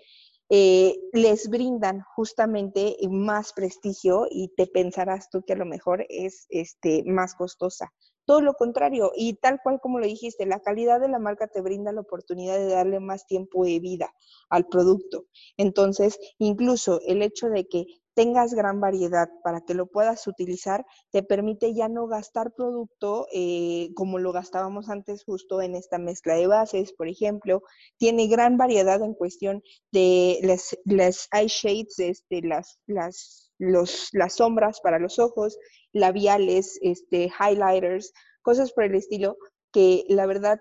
eh, 0.53 0.95
les 1.13 1.49
brindan 1.49 2.01
justamente 2.15 2.97
más 3.09 3.53
prestigio 3.53 4.27
y 4.29 4.49
te 4.55 4.67
pensarás 4.67 5.29
tú 5.29 5.43
que 5.47 5.53
a 5.53 5.57
lo 5.57 5.65
mejor 5.65 6.05
es 6.09 6.45
este, 6.49 7.03
más 7.05 7.35
costosa. 7.35 7.91
Todo 8.25 8.41
lo 8.41 8.53
contrario, 8.53 9.11
y 9.15 9.33
tal 9.35 9.59
cual 9.63 9.79
como 9.81 9.99
lo 9.99 10.05
dijiste, 10.05 10.45
la 10.45 10.59
calidad 10.59 10.99
de 10.99 11.09
la 11.09 11.19
marca 11.19 11.47
te 11.47 11.61
brinda 11.61 11.91
la 11.91 12.01
oportunidad 12.01 12.57
de 12.57 12.67
darle 12.67 12.99
más 12.99 13.25
tiempo 13.25 13.65
de 13.65 13.79
vida 13.79 14.13
al 14.49 14.67
producto. 14.67 15.25
Entonces, 15.57 16.19
incluso 16.37 16.99
el 17.05 17.21
hecho 17.21 17.49
de 17.49 17.67
que 17.67 17.85
tengas 18.13 18.53
gran 18.53 18.79
variedad 18.79 19.29
para 19.43 19.61
que 19.61 19.73
lo 19.73 19.87
puedas 19.87 20.27
utilizar, 20.27 20.85
te 21.11 21.23
permite 21.23 21.73
ya 21.73 21.87
no 21.87 22.07
gastar 22.07 22.53
producto 22.53 23.27
eh, 23.33 23.91
como 23.95 24.19
lo 24.19 24.31
gastábamos 24.31 24.89
antes 24.89 25.23
justo 25.23 25.61
en 25.61 25.75
esta 25.75 25.97
mezcla 25.97 26.35
de 26.35 26.47
bases, 26.47 26.93
por 26.93 27.07
ejemplo. 27.07 27.63
Tiene 27.97 28.27
gran 28.27 28.57
variedad 28.57 29.01
en 29.01 29.13
cuestión 29.13 29.63
de 29.91 30.39
las, 30.43 30.77
las 30.85 31.27
eye 31.31 31.47
shades, 31.47 31.99
este, 31.99 32.41
las, 32.41 32.79
las, 32.85 33.51
los, 33.57 34.09
las 34.13 34.35
sombras 34.35 34.81
para 34.81 34.99
los 34.99 35.19
ojos, 35.19 35.57
labiales, 35.93 36.79
este, 36.81 37.31
highlighters, 37.39 38.13
cosas 38.41 38.71
por 38.71 38.83
el 38.85 38.95
estilo 38.95 39.37
que 39.71 40.03
la 40.09 40.25
verdad 40.25 40.59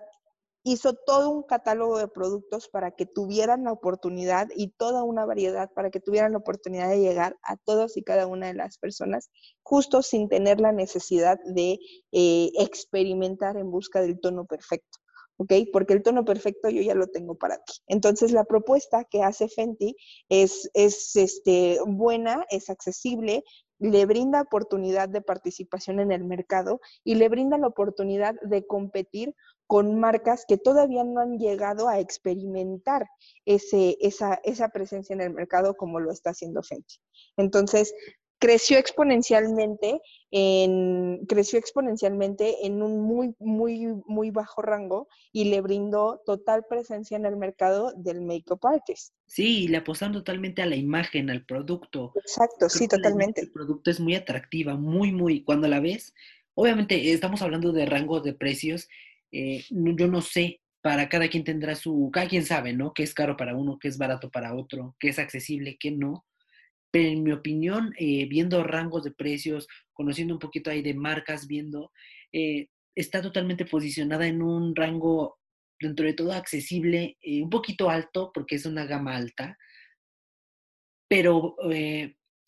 hizo 0.63 0.93
todo 0.93 1.29
un 1.31 1.43
catálogo 1.43 1.97
de 1.97 2.07
productos 2.07 2.69
para 2.69 2.91
que 2.91 3.05
tuvieran 3.05 3.63
la 3.63 3.71
oportunidad 3.71 4.47
y 4.55 4.69
toda 4.69 5.03
una 5.03 5.25
variedad 5.25 5.71
para 5.73 5.89
que 5.89 5.99
tuvieran 5.99 6.33
la 6.33 6.37
oportunidad 6.37 6.89
de 6.89 6.99
llegar 6.99 7.35
a 7.43 7.57
todas 7.57 7.97
y 7.97 8.03
cada 8.03 8.27
una 8.27 8.47
de 8.47 8.53
las 8.53 8.77
personas, 8.77 9.31
justo 9.63 10.01
sin 10.01 10.29
tener 10.29 10.61
la 10.61 10.71
necesidad 10.71 11.39
de 11.45 11.79
eh, 12.11 12.51
experimentar 12.59 13.57
en 13.57 13.71
busca 13.71 14.01
del 14.01 14.19
tono 14.19 14.45
perfecto. 14.45 14.99
¿ok? 15.37 15.53
Porque 15.73 15.93
el 15.93 16.03
tono 16.03 16.23
perfecto 16.23 16.69
yo 16.69 16.83
ya 16.83 16.93
lo 16.93 17.07
tengo 17.07 17.35
para 17.35 17.57
ti. 17.57 17.73
Entonces, 17.87 18.31
la 18.31 18.43
propuesta 18.43 19.05
que 19.05 19.23
hace 19.23 19.47
Fenty 19.47 19.95
es, 20.29 20.69
es 20.75 21.15
este, 21.15 21.79
buena, 21.87 22.45
es 22.51 22.69
accesible, 22.69 23.43
le 23.81 24.05
brinda 24.05 24.41
oportunidad 24.41 25.09
de 25.09 25.21
participación 25.21 25.99
en 25.99 26.11
el 26.11 26.23
mercado 26.23 26.79
y 27.03 27.15
le 27.15 27.27
brinda 27.29 27.57
la 27.57 27.67
oportunidad 27.67 28.35
de 28.41 28.65
competir 28.65 29.35
con 29.65 29.99
marcas 29.99 30.45
que 30.47 30.57
todavía 30.57 31.03
no 31.03 31.19
han 31.19 31.39
llegado 31.39 31.89
a 31.89 31.99
experimentar 31.99 33.07
ese, 33.45 33.97
esa, 33.99 34.39
esa 34.43 34.69
presencia 34.69 35.13
en 35.13 35.21
el 35.21 35.33
mercado 35.33 35.75
como 35.75 35.99
lo 35.99 36.11
está 36.11 36.29
haciendo 36.29 36.61
Fenty. 36.61 36.97
Entonces, 37.37 37.93
creció 38.41 38.79
exponencialmente 38.79 40.01
en, 40.31 41.25
creció 41.27 41.59
exponencialmente 41.59 42.65
en 42.65 42.81
un 42.81 42.99
muy, 42.99 43.35
muy, 43.37 43.85
muy 44.07 44.31
bajo 44.31 44.63
rango 44.63 45.07
y 45.31 45.45
le 45.45 45.61
brindó 45.61 46.23
total 46.25 46.65
presencia 46.67 47.15
en 47.15 47.27
el 47.27 47.37
mercado 47.37 47.93
del 47.95 48.21
make-up 48.21 48.59
artist. 48.63 49.13
Sí, 49.27 49.67
le 49.67 49.77
apostaron 49.77 50.13
totalmente 50.13 50.63
a 50.63 50.65
la 50.65 50.75
imagen, 50.75 51.29
al 51.29 51.45
producto. 51.45 52.13
Exacto, 52.15 52.67
sí, 52.67 52.87
totalmente. 52.87 53.41
El 53.41 53.51
producto 53.51 53.91
es 53.91 53.99
muy 53.99 54.15
atractiva, 54.15 54.75
muy, 54.75 55.11
muy, 55.11 55.43
cuando 55.43 55.67
la 55.67 55.79
ves, 55.79 56.15
obviamente 56.55 57.11
estamos 57.11 57.43
hablando 57.43 57.71
de 57.71 57.85
rangos 57.85 58.23
de 58.23 58.33
precios, 58.33 58.89
eh, 59.31 59.63
yo 59.69 60.07
no 60.07 60.21
sé, 60.21 60.61
para 60.81 61.09
cada 61.09 61.29
quien 61.29 61.43
tendrá 61.43 61.75
su, 61.75 62.09
cada 62.11 62.27
quien 62.27 62.43
sabe, 62.43 62.73
¿no? 62.73 62.91
Que 62.91 63.03
es 63.03 63.13
caro 63.13 63.37
para 63.37 63.55
uno, 63.55 63.77
que 63.77 63.87
es 63.87 63.99
barato 63.99 64.31
para 64.31 64.55
otro, 64.55 64.95
que 64.99 65.09
es 65.09 65.19
accesible, 65.19 65.77
que 65.79 65.91
no 65.91 66.25
pero 66.91 67.09
en 67.09 67.23
mi 67.23 67.31
opinión, 67.31 67.93
eh, 67.97 68.25
viendo 68.27 68.63
rangos 68.63 69.03
de 69.03 69.11
precios, 69.11 69.67
conociendo 69.93 70.33
un 70.33 70.39
poquito 70.39 70.69
ahí 70.69 70.81
de 70.81 70.93
marcas, 70.93 71.47
viendo, 71.47 71.91
eh, 72.33 72.67
está 72.95 73.21
totalmente 73.21 73.65
posicionada 73.65 74.27
en 74.27 74.41
un 74.41 74.75
rango 74.75 75.39
dentro 75.79 76.05
de 76.05 76.13
todo 76.13 76.33
accesible, 76.33 77.17
eh, 77.21 77.41
un 77.41 77.49
poquito 77.49 77.89
alto, 77.89 78.31
porque 78.33 78.55
es 78.55 78.65
una 78.65 78.85
gama 78.85 79.15
alta, 79.15 79.57
pero 81.07 81.55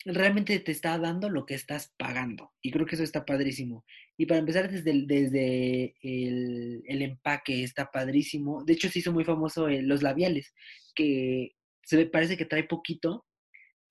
realmente 0.05 0.59
te 0.59 0.71
está 0.71 0.97
dando 0.97 1.29
lo 1.29 1.45
que 1.45 1.55
estás 1.55 1.93
pagando. 1.97 2.51
Y 2.61 2.71
creo 2.71 2.85
que 2.85 2.95
eso 2.95 3.03
está 3.03 3.25
padrísimo. 3.25 3.85
Y 4.17 4.25
para 4.25 4.39
empezar, 4.39 4.69
desde 4.69 4.91
el, 4.91 5.07
desde 5.07 5.95
el, 6.01 6.83
el 6.85 7.01
empaque 7.01 7.63
está 7.63 7.89
padrísimo. 7.91 8.63
De 8.63 8.73
hecho, 8.73 8.89
se 8.89 8.99
hizo 8.99 9.11
muy 9.11 9.23
famoso 9.25 9.67
los 9.67 10.01
labiales, 10.03 10.53
que 10.95 11.55
se 11.83 11.97
me 11.97 12.05
parece 12.05 12.37
que 12.37 12.45
trae 12.45 12.63
poquito, 12.63 13.25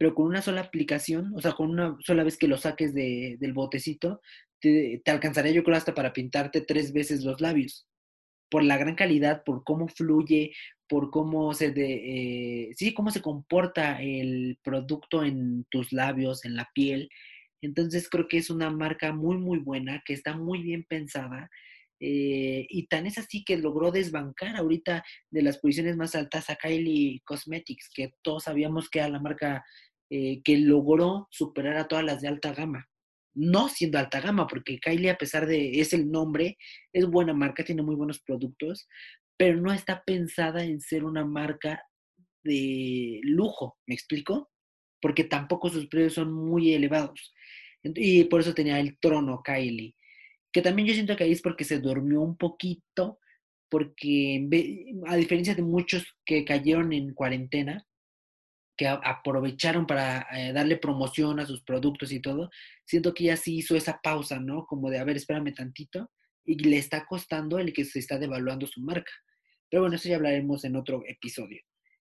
pero 0.03 0.17
con 0.17 0.27
una 0.27 0.43
sola 0.43 0.63
aplicación, 0.63 1.33
o 1.37 1.41
sea, 1.41 1.53
con 1.53 1.71
una 1.71 1.97
sola 2.01 2.25
vez 2.25 2.37
que 2.37 2.49
lo 2.49 2.59
saques 2.59 2.93
de, 2.93 3.37
del 3.39 3.53
botecito, 3.53 4.21
te, 4.59 5.01
alcanzaría 5.07 5.53
yo 5.53 5.63
creo 5.63 5.77
hasta 5.77 5.95
para 5.95 6.13
pintarte 6.13 6.61
tres 6.61 6.93
veces 6.93 7.23
los 7.23 7.41
labios. 7.41 7.87
Por 8.51 8.65
la 8.65 8.79
gran 8.79 8.97
calidad, 8.97 9.45
por 9.45 9.63
cómo 9.63 9.87
fluye, 9.87 10.55
por 10.89 11.13
cómo 11.13 11.55
se, 11.55 11.71
de, 11.71 12.65
eh, 12.65 12.71
sí, 12.75 12.93
cómo 12.95 13.13
se 13.13 13.23
comporta 13.23 14.03
el 14.03 14.59
producto 14.65 15.23
en 15.23 15.67
tus 15.71 15.93
labios, 15.93 16.45
en 16.45 16.57
la 16.57 16.69
piel. 16.75 17.09
Entonces 17.61 18.09
creo 18.09 18.27
que 18.27 18.39
es 18.39 18.51
una 18.51 18.71
marca 18.71 19.13
muy, 19.13 19.37
muy 19.37 19.61
buena, 19.61 20.03
que 20.05 20.15
está 20.15 20.37
muy 20.37 20.65
bien 20.65 20.83
pensada. 20.83 21.49
Eh, 22.01 22.67
y 22.69 22.89
tan 22.89 23.07
es 23.07 23.19
así 23.19 23.45
que 23.45 23.57
logró 23.57 23.93
desbancar 23.93 24.57
ahorita 24.57 25.05
de 25.31 25.43
las 25.43 25.59
posiciones 25.59 25.97
más 25.97 26.17
altas 26.17 26.51
a 26.51 26.57
Kylie 26.57 27.23
Cosmetics, 27.25 27.89
que 27.95 28.15
todos 28.23 28.43
sabíamos 28.43 28.91
que 28.91 28.99
era 28.99 29.09
la 29.09 29.21
marca 29.21 29.65
eh, 30.15 30.43
que 30.45 30.59
logró 30.59 31.27
superar 31.31 31.79
a 31.79 31.89
todas 31.89 32.05
las 32.05 32.21
de 32.21 32.29
alta 32.29 32.53
gama. 32.53 32.87
No 33.35 33.71
siendo 33.71 33.99
alta 33.99 34.21
gama, 34.21 34.47
porque 34.47 34.79
Kylie, 34.79 35.09
a 35.09 35.17
pesar 35.17 35.47
de 35.47 35.81
es 35.81 35.95
el 35.95 36.11
nombre, 36.11 36.59
es 36.93 37.07
buena 37.07 37.33
marca, 37.33 37.65
tiene 37.65 37.81
muy 37.81 37.95
buenos 37.95 38.21
productos, 38.21 38.87
pero 39.39 39.59
no 39.59 39.73
está 39.73 40.05
pensada 40.05 40.65
en 40.65 40.83
ser 40.83 41.05
una 41.05 41.25
marca 41.25 41.83
de 42.45 43.21
lujo, 43.23 43.79
¿me 43.87 43.95
explico? 43.95 44.51
Porque 45.01 45.25
tampoco 45.25 45.71
sus 45.71 45.87
precios 45.87 46.13
son 46.13 46.31
muy 46.31 46.75
elevados. 46.75 47.33
Y 47.83 48.25
por 48.25 48.43
eso 48.43 48.53
tenía 48.53 48.81
el 48.81 48.99
trono 48.99 49.41
Kylie. 49.43 49.95
Que 50.53 50.61
también 50.61 50.89
yo 50.89 50.93
siento 50.93 51.17
que 51.17 51.25
ahí 51.25 51.33
es 51.33 51.41
porque 51.41 51.65
se 51.65 51.79
durmió 51.79 52.21
un 52.21 52.37
poquito, 52.37 53.19
porque 53.71 54.47
a 55.07 55.17
diferencia 55.17 55.55
de 55.55 55.63
muchos 55.63 56.05
que 56.27 56.45
cayeron 56.45 56.93
en 56.93 57.15
cuarentena, 57.15 57.87
aprovecharon 58.87 59.87
para 59.87 60.27
eh, 60.33 60.53
darle 60.53 60.77
promoción 60.77 61.41
a 61.41 61.47
sus 61.47 61.63
productos 61.63 62.13
y 62.13 62.21
todo, 62.21 62.51
siento 62.85 63.15
que 63.15 63.25
ella 63.25 63.37
sí 63.37 63.57
hizo 63.57 63.77
esa 63.77 64.01
pausa, 64.03 64.41
¿no? 64.41 64.67
Como 64.67 64.91
de, 64.91 64.99
a 64.99 65.05
ver, 65.05 65.17
espérame 65.17 65.55
tantito, 65.55 66.11
y 66.45 66.57
le 66.59 66.79
está 66.79 67.07
costando 67.07 67.59
el 67.59 67.73
que 67.73 67.85
se 67.85 67.99
está 67.99 68.19
devaluando 68.19 68.67
su 68.67 68.81
marca. 68.81 69.13
Pero 69.71 69.83
bueno, 69.83 69.97
eso 69.97 70.09
ya 70.09 70.17
hablaremos 70.17 70.65
en 70.65 70.77
otro 70.77 71.03
episodio. 71.07 71.61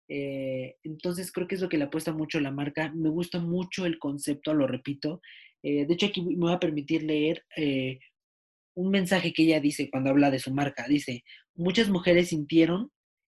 Eh, 0.09 0.75
entonces 0.83 1.31
creo 1.31 1.47
que 1.47 1.55
es 1.55 1.61
lo 1.61 1.69
que 1.69 1.77
le 1.77 1.85
apuesta 1.85 2.11
mucho 2.11 2.39
la 2.39 2.51
marca. 2.51 2.91
Me 2.93 3.09
gusta 3.09 3.39
mucho 3.39 3.85
el 3.85 3.99
concepto, 3.99 4.53
lo 4.53 4.67
repito. 4.67 5.21
Eh, 5.61 5.85
de 5.85 5.93
hecho, 5.93 6.07
aquí 6.07 6.21
me 6.21 6.35
voy 6.35 6.53
a 6.53 6.59
permitir 6.59 7.03
leer 7.03 7.45
un 8.75 8.89
mensaje 8.89 9.33
que 9.33 9.43
ella 9.43 9.59
dice 9.59 9.89
cuando 9.89 10.09
habla 10.09 10.31
de 10.31 10.39
su 10.39 10.53
marca. 10.53 10.87
Dice, 10.87 11.23
muchas 11.53 11.89
mujeres 11.89 12.29
sintieron 12.29 12.91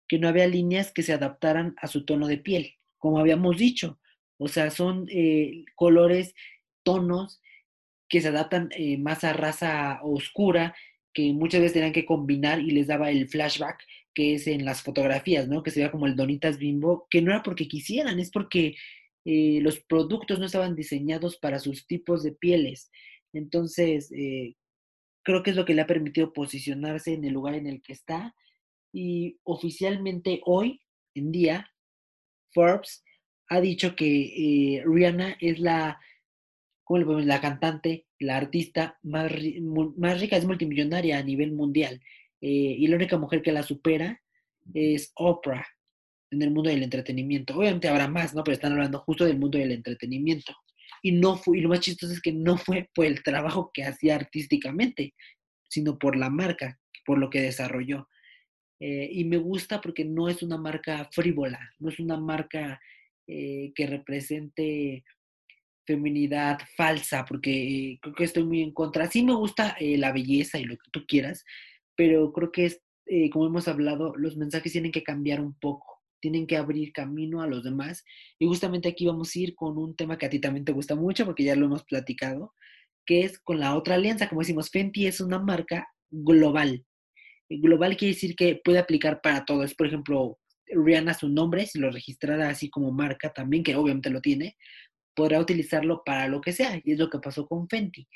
que 0.07 0.17
no 0.17 0.27
había 0.27 0.47
líneas 0.47 0.91
que 0.91 1.03
se 1.03 1.13
adaptaran 1.13 1.75
a 1.77 1.87
su 1.87 2.05
tono 2.05 2.27
de 2.27 2.37
piel 2.37 2.75
como 2.97 3.19
habíamos 3.19 3.57
dicho. 3.57 3.99
O 4.37 4.47
sea, 4.47 4.69
son 4.69 5.07
eh, 5.09 5.65
colores, 5.75 6.33
tonos 6.83 7.41
que 8.09 8.21
se 8.21 8.27
adaptan 8.27 8.69
eh, 8.75 8.97
más 8.97 9.23
a 9.23 9.33
raza 9.33 9.99
oscura, 10.03 10.75
que 11.13 11.33
muchas 11.33 11.61
veces 11.61 11.73
tenían 11.73 11.93
que 11.93 12.05
combinar 12.05 12.59
y 12.59 12.71
les 12.71 12.87
daba 12.87 13.09
el 13.09 13.27
flashback, 13.27 13.81
que 14.13 14.35
es 14.35 14.47
en 14.47 14.65
las 14.65 14.81
fotografías, 14.81 15.47
¿no? 15.47 15.63
Que 15.63 15.71
se 15.71 15.79
veía 15.79 15.91
como 15.91 16.05
el 16.05 16.15
Donitas 16.15 16.57
Bimbo, 16.57 17.07
que 17.09 17.21
no 17.21 17.31
era 17.31 17.43
porque 17.43 17.67
quisieran, 17.67 18.19
es 18.19 18.31
porque 18.31 18.75
eh, 19.25 19.59
los 19.61 19.79
productos 19.79 20.39
no 20.39 20.45
estaban 20.45 20.75
diseñados 20.75 21.37
para 21.37 21.59
sus 21.59 21.87
tipos 21.87 22.23
de 22.23 22.33
pieles. 22.33 22.91
Entonces, 23.33 24.09
creo 25.23 25.43
que 25.43 25.49
es 25.49 25.55
lo 25.57 25.65
que 25.65 25.73
le 25.73 25.81
ha 25.81 25.87
permitido 25.87 26.31
posicionarse 26.31 27.13
en 27.13 27.25
el 27.25 27.33
lugar 27.33 27.55
en 27.55 27.67
el 27.67 27.81
que 27.81 27.93
está. 27.93 28.33
Y 28.93 29.39
oficialmente 29.43 30.39
hoy 30.45 30.79
en 31.15 31.31
día, 31.31 31.69
Forbes 32.55 33.03
ha 33.49 33.61
dicho 33.61 33.95
que 33.95 34.07
eh, 34.07 34.83
Rihanna 34.83 35.37
es 35.39 35.59
la, 35.59 35.99
¿cómo 36.83 37.19
le 37.19 37.25
la 37.25 37.41
cantante, 37.41 38.07
la 38.17 38.37
artista 38.37 38.97
más, 39.03 39.31
más 39.97 40.19
rica, 40.19 40.37
es 40.37 40.45
multimillonaria 40.45 41.19
a 41.19 41.23
nivel 41.23 41.51
mundial. 41.51 42.01
Eh, 42.41 42.75
y 42.79 42.87
la 42.87 42.95
única 42.95 43.17
mujer 43.17 43.41
que 43.41 43.51
la 43.51 43.61
supera 43.61 44.21
es 44.73 45.11
Oprah 45.15 45.65
en 46.31 46.41
el 46.41 46.51
mundo 46.51 46.69
del 46.69 46.83
entretenimiento. 46.83 47.57
Obviamente 47.57 47.87
habrá 47.87 48.07
más, 48.07 48.33
¿no? 48.33 48.43
Pero 48.43 48.55
están 48.55 48.71
hablando 48.71 48.99
justo 48.99 49.25
del 49.25 49.37
mundo 49.37 49.57
del 49.57 49.71
entretenimiento. 49.71 50.55
Y 51.03 51.11
no 51.11 51.37
fue, 51.37 51.59
y 51.59 51.61
lo 51.61 51.69
más 51.69 51.81
chistoso 51.81 52.13
es 52.13 52.21
que 52.21 52.31
no 52.31 52.57
fue 52.57 52.89
por 52.95 53.05
el 53.05 53.21
trabajo 53.21 53.69
que 53.73 53.83
hacía 53.83 54.15
artísticamente, 54.15 55.13
sino 55.69 55.99
por 55.99 56.15
la 56.15 56.29
marca, 56.29 56.79
por 57.05 57.19
lo 57.19 57.29
que 57.29 57.41
desarrolló. 57.41 58.07
Eh, 58.79 59.09
y 59.11 59.23
me 59.25 59.37
gusta 59.37 59.81
porque 59.81 60.05
no 60.05 60.27
es 60.27 60.43
una 60.43 60.57
marca 60.57 61.09
frívola, 61.11 61.59
no 61.79 61.89
es 61.89 61.99
una 61.99 62.17
marca 62.17 62.79
eh, 63.27 63.71
que 63.73 63.87
represente 63.87 65.03
feminidad 65.85 66.59
falsa, 66.75 67.25
porque 67.25 67.97
creo 68.01 68.15
que 68.15 68.23
estoy 68.23 68.43
muy 68.43 68.61
en 68.61 68.73
contra. 68.73 69.09
Sí 69.09 69.23
me 69.23 69.35
gusta 69.35 69.75
eh, 69.79 69.97
la 69.97 70.11
belleza 70.11 70.59
y 70.59 70.65
lo 70.65 70.75
que 70.75 70.89
tú 70.91 71.05
quieras, 71.07 71.45
pero 71.95 72.33
creo 72.33 72.51
que 72.51 72.65
es, 72.65 72.81
como 73.31 73.47
hemos 73.47 73.67
hablado, 73.67 74.15
los 74.15 74.35
mensajes 74.35 74.71
tienen 74.71 74.91
que 74.91 75.03
cambiar 75.03 75.41
un 75.41 75.53
poco 75.59 75.95
tienen 76.25 76.47
que 76.47 76.57
abrir 76.57 76.91
camino 76.91 77.43
a 77.43 77.47
los 77.47 77.63
demás. 77.63 78.03
Y 78.39 78.47
justamente 78.47 78.89
aquí 78.89 79.05
vamos 79.05 79.35
a 79.35 79.39
ir 79.39 79.53
con 79.53 79.77
un 79.77 79.95
tema 79.95 80.17
que 80.17 80.25
a 80.25 80.29
ti 80.29 80.39
también 80.39 80.65
te 80.65 80.71
gusta 80.71 80.95
mucho, 80.95 81.23
porque 81.23 81.43
ya 81.43 81.55
lo 81.55 81.67
hemos 81.67 81.83
platicado, 81.83 82.51
que 83.05 83.21
es 83.21 83.37
con 83.37 83.59
la 83.59 83.75
otra 83.75 83.93
alianza. 83.93 84.27
Como 84.27 84.41
decimos, 84.41 84.71
Fenty 84.71 85.05
es 85.05 85.21
una 85.21 85.37
marca 85.37 85.87
global. 86.09 86.83
Global 87.49 87.95
quiere 87.95 88.13
decir 88.13 88.35
que 88.35 88.61
puede 88.63 88.79
aplicar 88.79 89.21
para 89.21 89.45
todo. 89.45 89.63
Es, 89.63 89.75
por 89.75 89.87
ejemplo, 89.87 90.39
Rihanna 90.67 91.13
su 91.13 91.29
nombre, 91.29 91.65
si 91.65 91.79
lo 91.79 91.91
registrara 91.91 92.49
así 92.49 92.69
como 92.69 92.91
marca 92.91 93.31
también, 93.31 93.63
que 93.63 93.75
obviamente 93.75 94.09
lo 94.09 94.21
tiene, 94.21 94.57
podrá 95.15 95.39
utilizarlo 95.39 96.03
para 96.03 96.27
lo 96.27 96.41
que 96.41 96.53
sea. 96.53 96.79
Y 96.83 96.93
es 96.93 96.99
lo 96.99 97.09
que 97.09 97.19
pasó 97.19 97.47
con 97.47 97.67
Fenty. 97.67 98.07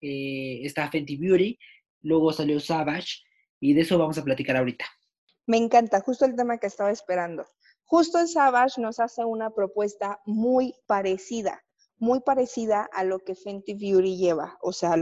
Eh, 0.00 0.60
está 0.64 0.90
Fenty 0.90 1.16
Beauty, 1.16 1.58
luego 2.02 2.32
salió 2.32 2.60
Savage, 2.60 3.22
y 3.60 3.74
de 3.74 3.80
eso 3.82 3.98
vamos 3.98 4.18
a 4.18 4.24
platicar 4.24 4.56
ahorita. 4.56 4.84
Me 5.46 5.56
encanta, 5.56 6.00
justo 6.00 6.24
el 6.24 6.36
tema 6.36 6.58
que 6.58 6.66
estaba 6.66 6.90
esperando. 6.90 7.46
Justo 7.84 8.24
Savage 8.26 8.80
nos 8.80 9.00
hace 9.00 9.24
una 9.24 9.50
propuesta 9.50 10.20
muy 10.26 10.74
parecida, 10.86 11.64
muy 11.98 12.20
parecida 12.20 12.88
a 12.92 13.04
lo 13.04 13.18
que 13.20 13.34
Fenty 13.34 13.74
Beauty 13.74 14.16
lleva, 14.16 14.58
o 14.62 14.72
sea, 14.72 14.96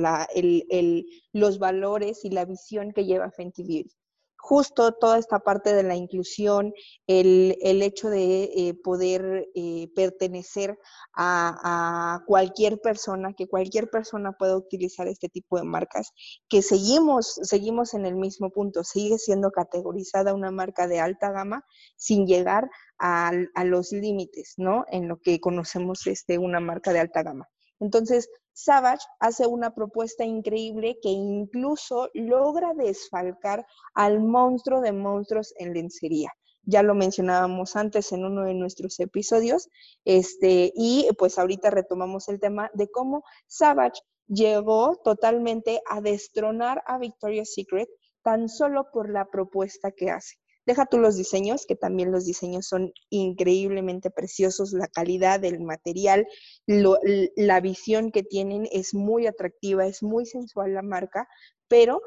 los 1.33 1.59
valores 1.59 2.25
y 2.25 2.31
la 2.31 2.45
visión 2.45 2.93
que 2.93 3.05
lleva 3.05 3.31
Fenty 3.31 3.63
Beauty. 3.63 3.95
Justo 4.39 4.93
toda 4.93 5.19
esta 5.19 5.41
parte 5.41 5.75
de 5.75 5.83
la 5.83 5.97
inclusión, 5.97 6.73
el, 7.09 7.57
hecho 7.83 8.09
de 8.09 8.45
eh, 8.45 8.75
poder 8.75 9.49
eh, 9.57 9.89
pertenecer 9.97 10.79
a, 11.17 12.23
cualquier 12.27 12.81
persona, 12.81 13.33
que 13.33 13.49
cualquier 13.49 13.91
persona 13.91 14.33
pueda 14.33 14.57
utilizar 14.57 15.09
este 15.09 15.29
tipo 15.29 15.59
de 15.59 15.65
marcas, 15.65 16.13
que 16.49 16.63
seguimos, 16.63 17.41
seguimos 17.43 17.93
en 17.95 18.07
el 18.07 18.15
mismo 18.15 18.51
punto, 18.51 18.85
sigue 18.85 19.19
siendo 19.19 19.51
categorizada 19.51 20.33
una 20.33 20.53
marca 20.53 20.87
de 20.87 21.01
alta 21.01 21.33
gama 21.33 21.65
sin 21.97 22.27
llegar 22.29 22.71
a, 22.99 23.33
los 23.65 23.93
límites, 23.93 24.55
¿no? 24.57 24.85
En 24.91 25.09
lo 25.09 25.19
que 25.19 25.41
conocemos 25.41 26.07
este, 26.07 26.39
una 26.39 26.61
marca 26.61 26.93
de 26.93 27.01
alta 27.01 27.23
gama. 27.23 27.49
Entonces, 27.81 28.29
Savage 28.53 29.05
hace 29.21 29.47
una 29.47 29.75
propuesta 29.75 30.25
increíble 30.25 30.99
que 31.03 31.11
incluso 31.11 32.09
logra 32.15 32.73
desfalcar 32.75 33.67
al 33.95 34.21
monstruo 34.21 34.81
de 34.81 34.93
monstruos 34.93 35.53
en 35.59 35.75
lencería. 35.75 36.33
Ya 36.63 36.83
lo 36.83 36.95
mencionábamos 36.95 37.77
antes 37.77 38.11
en 38.13 38.25
uno 38.25 38.45
de 38.45 38.55
nuestros 38.55 38.99
episodios, 38.99 39.69
este, 40.05 40.73
y 40.75 41.09
pues 41.19 41.39
ahorita 41.39 41.71
retomamos 41.71 42.29
el 42.29 42.41
tema 42.41 42.71
de 42.75 42.91
cómo 42.91 43.25
Savage 43.47 44.01
llegó 44.27 44.97
totalmente 45.05 45.81
a 45.87 46.01
destronar 46.01 46.83
a 46.87 46.99
Victoria's 46.99 47.53
Secret 47.55 47.89
tan 48.23 48.49
solo 48.49 48.91
por 48.91 49.11
la 49.11 49.27
propuesta 49.27 49.93
que 49.93 50.11
hace. 50.11 50.37
Deja 50.67 50.87
tú 50.87 50.99
los 50.99 51.17
diseños, 51.17 51.65
que 51.65 51.77
también 51.77 52.11
los 52.11 52.27
diseños 52.27 52.67
son 52.67 52.93
increíblemente 53.09 54.11
preciosos, 54.11 54.73
la 54.73 54.89
calidad 54.89 55.41
del 55.41 55.61
material, 55.61 56.27
la 56.67 57.61
visión 57.61 58.11
que 58.11 58.25
tienen 58.25 58.69
es 58.73 58.93
muy 58.93 59.27
atractiva, 59.27 59.87
es 59.87 60.03
muy 60.03 60.27
sensual 60.27 60.75
la 60.75 60.83
marca, 60.83 61.29
pero 61.69 62.03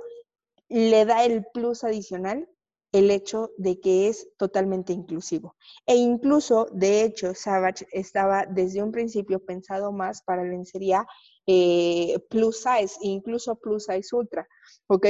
le 0.68 1.06
da 1.06 1.26
el 1.26 1.46
plus 1.54 1.84
adicional 1.84 2.48
el 2.92 3.12
hecho 3.12 3.52
de 3.58 3.80
que 3.80 4.08
es 4.08 4.28
totalmente 4.38 4.94
inclusivo. 4.94 5.56
E 5.86 5.96
incluso, 5.96 6.68
de 6.72 7.04
hecho, 7.04 7.36
Savage 7.36 7.88
estaba 7.92 8.46
desde 8.46 8.82
un 8.82 8.92
principio 8.92 9.40
pensado 9.40 9.92
más 9.92 10.24
para 10.24 10.44
lencería 10.44 11.06
eh, 11.46 12.18
plus 12.30 12.64
size, 12.64 12.96
incluso 13.02 13.56
plus 13.56 13.86
size 13.86 14.16
ultra, 14.16 14.48
¿ok? 14.88 15.08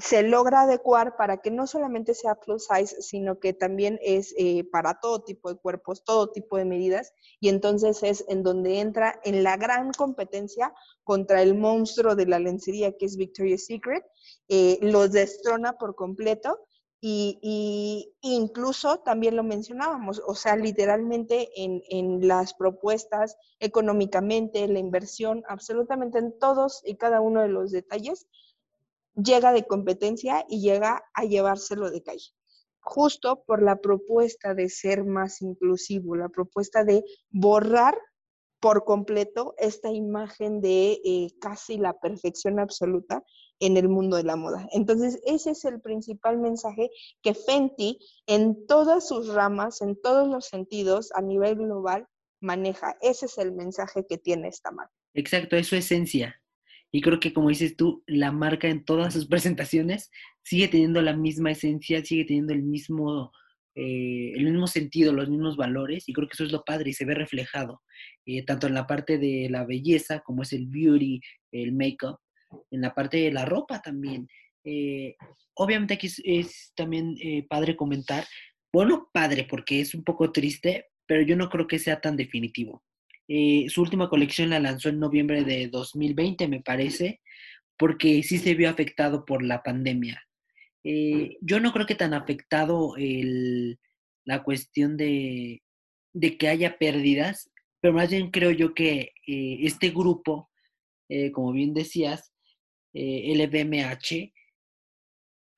Se 0.00 0.22
logra 0.22 0.62
adecuar 0.62 1.16
para 1.16 1.38
que 1.38 1.50
no 1.50 1.66
solamente 1.66 2.14
sea 2.14 2.34
plus 2.34 2.66
size, 2.66 3.00
sino 3.02 3.38
que 3.38 3.52
también 3.52 3.98
es 4.02 4.34
eh, 4.36 4.64
para 4.64 5.00
todo 5.00 5.22
tipo 5.22 5.52
de 5.52 5.58
cuerpos, 5.58 6.04
todo 6.04 6.30
tipo 6.30 6.56
de 6.56 6.64
medidas, 6.64 7.12
y 7.40 7.48
entonces 7.48 8.02
es 8.02 8.24
en 8.28 8.42
donde 8.42 8.80
entra 8.80 9.20
en 9.24 9.42
la 9.42 9.56
gran 9.56 9.92
competencia 9.92 10.74
contra 11.04 11.42
el 11.42 11.54
monstruo 11.54 12.14
de 12.14 12.26
la 12.26 12.38
lencería 12.38 12.96
que 12.96 13.06
es 13.06 13.16
Victoria's 13.16 13.66
Secret, 13.66 14.04
eh, 14.48 14.78
los 14.82 15.12
destrona 15.12 15.74
por 15.78 15.94
completo. 15.94 16.58
Y, 17.00 18.12
incluso 18.22 18.98
también 18.98 19.36
lo 19.36 19.44
mencionábamos, 19.44 20.20
o 20.26 20.34
sea, 20.34 20.56
literalmente 20.56 21.48
en, 21.54 21.80
en 21.90 22.26
las 22.26 22.54
propuestas 22.54 23.36
económicamente, 23.60 24.66
la 24.66 24.80
inversión, 24.80 25.44
absolutamente 25.46 26.18
en 26.18 26.36
todos 26.40 26.82
y 26.84 26.96
cada 26.96 27.20
uno 27.20 27.42
de 27.42 27.50
los 27.50 27.70
detalles, 27.70 28.26
llega 29.22 29.52
de 29.52 29.66
competencia 29.66 30.44
y 30.48 30.60
llega 30.60 31.02
a 31.14 31.24
llevárselo 31.24 31.90
de 31.90 32.02
calle. 32.02 32.30
Justo 32.80 33.42
por 33.46 33.62
la 33.62 33.80
propuesta 33.80 34.54
de 34.54 34.68
ser 34.68 35.04
más 35.04 35.42
inclusivo, 35.42 36.16
la 36.16 36.28
propuesta 36.28 36.84
de 36.84 37.04
borrar 37.30 37.98
por 38.60 38.84
completo 38.84 39.54
esta 39.58 39.90
imagen 39.92 40.60
de 40.60 41.00
eh, 41.04 41.28
casi 41.40 41.76
la 41.76 41.98
perfección 42.00 42.58
absoluta 42.58 43.22
en 43.60 43.76
el 43.76 43.88
mundo 43.88 44.16
de 44.16 44.24
la 44.24 44.36
moda. 44.36 44.68
Entonces, 44.72 45.20
ese 45.24 45.50
es 45.50 45.64
el 45.64 45.80
principal 45.80 46.38
mensaje 46.38 46.90
que 47.22 47.34
Fenty 47.34 47.98
en 48.26 48.66
todas 48.66 49.06
sus 49.06 49.28
ramas, 49.28 49.80
en 49.80 50.00
todos 50.00 50.28
los 50.28 50.46
sentidos, 50.46 51.12
a 51.14 51.20
nivel 51.20 51.56
global, 51.56 52.06
maneja. 52.40 52.96
Ese 53.00 53.26
es 53.26 53.38
el 53.38 53.52
mensaje 53.52 54.06
que 54.08 54.18
tiene 54.18 54.48
esta 54.48 54.70
marca. 54.70 54.92
Exacto, 55.14 55.56
es 55.56 55.66
su 55.66 55.76
esencia. 55.76 56.40
Y 56.90 57.02
creo 57.02 57.20
que, 57.20 57.32
como 57.32 57.50
dices 57.50 57.76
tú, 57.76 58.02
la 58.06 58.32
marca 58.32 58.68
en 58.68 58.84
todas 58.84 59.12
sus 59.14 59.26
presentaciones 59.28 60.10
sigue 60.42 60.68
teniendo 60.68 61.02
la 61.02 61.14
misma 61.14 61.50
esencia, 61.50 62.04
sigue 62.04 62.24
teniendo 62.24 62.52
el 62.52 62.62
mismo, 62.62 63.32
eh, 63.74 64.32
el 64.34 64.44
mismo 64.44 64.66
sentido, 64.66 65.12
los 65.12 65.28
mismos 65.28 65.56
valores. 65.56 66.08
Y 66.08 66.12
creo 66.12 66.26
que 66.28 66.34
eso 66.34 66.44
es 66.44 66.52
lo 66.52 66.64
padre 66.64 66.90
y 66.90 66.94
se 66.94 67.04
ve 67.04 67.14
reflejado, 67.14 67.82
eh, 68.26 68.44
tanto 68.44 68.66
en 68.66 68.74
la 68.74 68.86
parte 68.86 69.18
de 69.18 69.48
la 69.50 69.64
belleza, 69.64 70.20
como 70.20 70.42
es 70.42 70.52
el 70.52 70.66
beauty, 70.66 71.20
el 71.52 71.72
make-up, 71.72 72.18
en 72.70 72.80
la 72.80 72.94
parte 72.94 73.18
de 73.18 73.32
la 73.32 73.44
ropa 73.44 73.82
también. 73.82 74.26
Eh, 74.64 75.16
obviamente 75.54 75.94
aquí 75.94 76.08
es 76.24 76.72
también 76.74 77.16
padre 77.48 77.76
comentar, 77.76 78.24
bueno, 78.72 79.08
padre, 79.12 79.46
porque 79.48 79.80
es 79.80 79.94
un 79.94 80.04
poco 80.04 80.30
triste, 80.30 80.86
pero 81.06 81.22
yo 81.22 81.36
no 81.36 81.48
creo 81.48 81.66
que 81.66 81.78
sea 81.78 82.00
tan 82.00 82.16
definitivo. 82.16 82.82
Eh, 83.28 83.66
su 83.68 83.82
última 83.82 84.08
colección 84.08 84.50
la 84.50 84.58
lanzó 84.58 84.88
en 84.88 84.98
noviembre 84.98 85.44
de 85.44 85.68
2020, 85.68 86.48
me 86.48 86.62
parece, 86.62 87.20
porque 87.76 88.22
sí 88.22 88.38
se 88.38 88.54
vio 88.54 88.70
afectado 88.70 89.24
por 89.26 89.42
la 89.42 89.62
pandemia. 89.62 90.22
Eh, 90.82 91.36
yo 91.42 91.60
no 91.60 91.72
creo 91.72 91.86
que 91.86 91.94
tan 91.94 92.14
afectado 92.14 92.94
la 94.24 94.42
cuestión 94.42 94.96
de, 94.96 95.62
que 96.38 96.48
haya 96.48 96.78
pérdidas, 96.78 97.50
pero 97.80 97.92
más 97.92 98.10
bien 98.10 98.30
creo 98.30 98.50
yo 98.50 98.74
que 98.74 99.12
eh, 99.26 99.58
este 99.62 99.90
grupo, 99.90 100.50
como 101.32 101.52
bien 101.52 101.74
decías, 101.74 102.32
LVMH, 102.92 104.32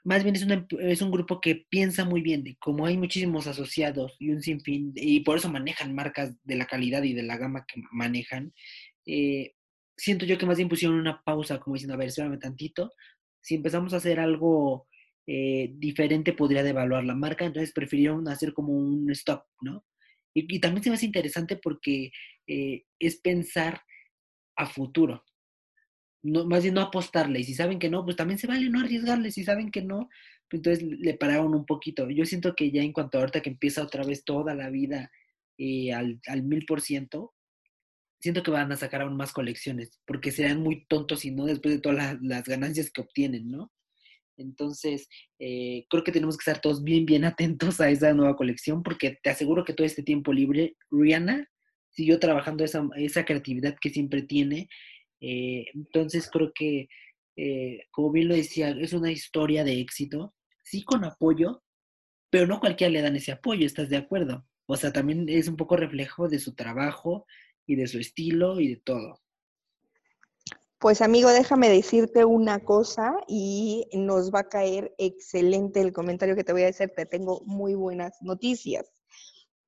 más 0.04 0.22
bien 0.24 0.36
es, 0.36 0.46
es 0.80 1.02
un 1.02 1.10
grupo 1.10 1.40
que 1.40 1.66
piensa 1.68 2.04
muy 2.04 2.22
bien, 2.22 2.44
de 2.44 2.56
como 2.56 2.86
hay 2.86 2.96
muchísimos 2.96 3.46
asociados 3.46 4.16
y 4.18 4.30
un 4.30 4.42
sinfín, 4.42 4.92
y 4.96 5.20
por 5.20 5.38
eso 5.38 5.50
manejan 5.50 5.94
marcas 5.94 6.34
de 6.44 6.56
la 6.56 6.66
calidad 6.66 7.02
y 7.02 7.14
de 7.14 7.22
la 7.22 7.36
gama 7.36 7.66
que 7.66 7.82
manejan, 7.92 8.52
eh, 9.06 9.54
siento 9.96 10.24
yo 10.24 10.38
que 10.38 10.46
más 10.46 10.56
bien 10.56 10.68
pusieron 10.68 10.98
una 10.98 11.22
pausa, 11.22 11.60
como 11.60 11.74
diciendo, 11.74 11.94
a 11.94 11.98
ver, 11.98 12.08
espérame 12.08 12.38
tantito, 12.38 12.90
si 13.40 13.54
empezamos 13.54 13.92
a 13.92 13.98
hacer 13.98 14.20
algo 14.20 14.88
eh, 15.26 15.70
diferente 15.74 16.32
podría 16.32 16.62
devaluar 16.62 17.04
la 17.04 17.14
marca, 17.14 17.44
entonces 17.44 17.72
prefirieron 17.72 18.26
hacer 18.28 18.52
como 18.52 18.72
un 18.72 19.10
stop, 19.12 19.44
¿no? 19.60 19.84
Y, 20.34 20.60
también 20.60 20.82
se 20.82 20.90
me 20.90 20.96
hace 20.96 21.06
interesante 21.06 21.56
porque 21.56 22.10
eh, 22.46 22.84
es 22.98 23.16
pensar 23.20 23.82
a 24.56 24.66
futuro. 24.66 25.24
No, 26.22 26.44
más 26.46 26.62
bien 26.62 26.74
no 26.74 26.82
apostarle. 26.82 27.40
Y 27.40 27.44
si 27.44 27.54
saben 27.54 27.78
que 27.78 27.90
no, 27.90 28.04
pues 28.04 28.16
también 28.16 28.38
se 28.38 28.46
vale 28.46 28.68
no 28.68 28.80
arriesgarle. 28.80 29.30
Si 29.30 29.44
saben 29.44 29.70
que 29.70 29.82
no, 29.82 30.08
pues 30.48 30.58
entonces 30.58 30.82
le 30.82 31.14
pararon 31.14 31.54
un 31.54 31.66
poquito. 31.66 32.10
Yo 32.10 32.24
siento 32.24 32.54
que 32.54 32.70
ya 32.70 32.82
en 32.82 32.92
cuanto 32.92 33.18
a 33.18 33.20
ahorita 33.20 33.40
que 33.40 33.50
empieza 33.50 33.82
otra 33.82 34.04
vez 34.04 34.24
toda 34.24 34.54
la 34.54 34.70
vida 34.70 35.10
eh, 35.58 35.92
al, 35.92 36.42
mil 36.42 36.64
por 36.66 36.80
ciento, 36.80 37.34
siento 38.18 38.42
que 38.42 38.50
van 38.50 38.72
a 38.72 38.76
sacar 38.76 39.02
aún 39.02 39.16
más 39.16 39.32
colecciones, 39.32 40.00
porque 40.06 40.32
serán 40.32 40.60
muy 40.60 40.86
tontos 40.86 41.24
y 41.24 41.30
no 41.30 41.46
después 41.46 41.74
de 41.74 41.80
todas 41.80 42.18
las, 42.20 42.44
ganancias 42.44 42.90
que 42.90 43.00
obtienen, 43.02 43.50
¿no? 43.50 43.72
Entonces, 44.36 45.08
eh, 45.38 45.84
creo 45.90 46.02
que 46.02 46.12
tenemos 46.12 46.36
que 46.38 46.50
estar 46.50 46.62
todos 46.62 46.82
bien, 46.82 47.04
bien 47.04 47.24
atentos 47.24 47.80
a 47.80 47.90
esa 47.90 48.14
nueva 48.14 48.36
colección, 48.36 48.82
porque 48.82 49.18
te 49.22 49.30
aseguro 49.30 49.64
que 49.64 49.74
todo 49.74 49.86
este 49.86 50.02
tiempo 50.02 50.32
libre, 50.32 50.76
Rihanna 50.90 51.46
siguió 51.90 52.18
trabajando 52.18 52.64
esa, 52.64 52.88
esa 52.96 53.24
creatividad 53.24 53.76
que 53.80 53.90
siempre 53.90 54.22
tiene. 54.22 54.68
Eh, 55.20 55.66
entonces, 55.74 56.28
creo 56.30 56.52
que, 56.54 56.88
eh, 57.36 57.80
como 57.90 58.10
bien 58.10 58.28
lo 58.28 58.34
decía, 58.34 58.70
es 58.70 58.92
una 58.92 59.10
historia 59.10 59.64
de 59.64 59.80
éxito, 59.80 60.34
sí 60.62 60.82
con 60.82 61.04
apoyo, 61.04 61.62
pero 62.30 62.46
no 62.46 62.60
cualquiera 62.60 62.92
le 62.92 63.02
dan 63.02 63.16
ese 63.16 63.32
apoyo, 63.32 63.66
¿estás 63.66 63.88
de 63.88 63.96
acuerdo? 63.96 64.46
O 64.66 64.76
sea, 64.76 64.92
también 64.92 65.28
es 65.28 65.48
un 65.48 65.56
poco 65.56 65.76
reflejo 65.76 66.28
de 66.28 66.38
su 66.38 66.54
trabajo 66.54 67.26
y 67.66 67.76
de 67.76 67.86
su 67.86 67.98
estilo 67.98 68.60
y 68.60 68.68
de 68.68 68.76
todo. 68.76 69.20
Pues 70.78 71.02
amigo, 71.02 71.28
déjame 71.28 71.68
decirte 71.68 72.24
una 72.24 72.60
cosa 72.60 73.12
y 73.28 73.86
nos 73.92 74.32
va 74.32 74.40
a 74.40 74.48
caer 74.48 74.94
excelente 74.96 75.80
el 75.82 75.92
comentario 75.92 76.34
que 76.34 76.42
te 76.42 76.52
voy 76.52 76.62
a 76.62 76.68
hacer. 76.68 76.90
Te 76.96 77.04
tengo 77.04 77.42
muy 77.44 77.74
buenas 77.74 78.14
noticias. 78.22 78.90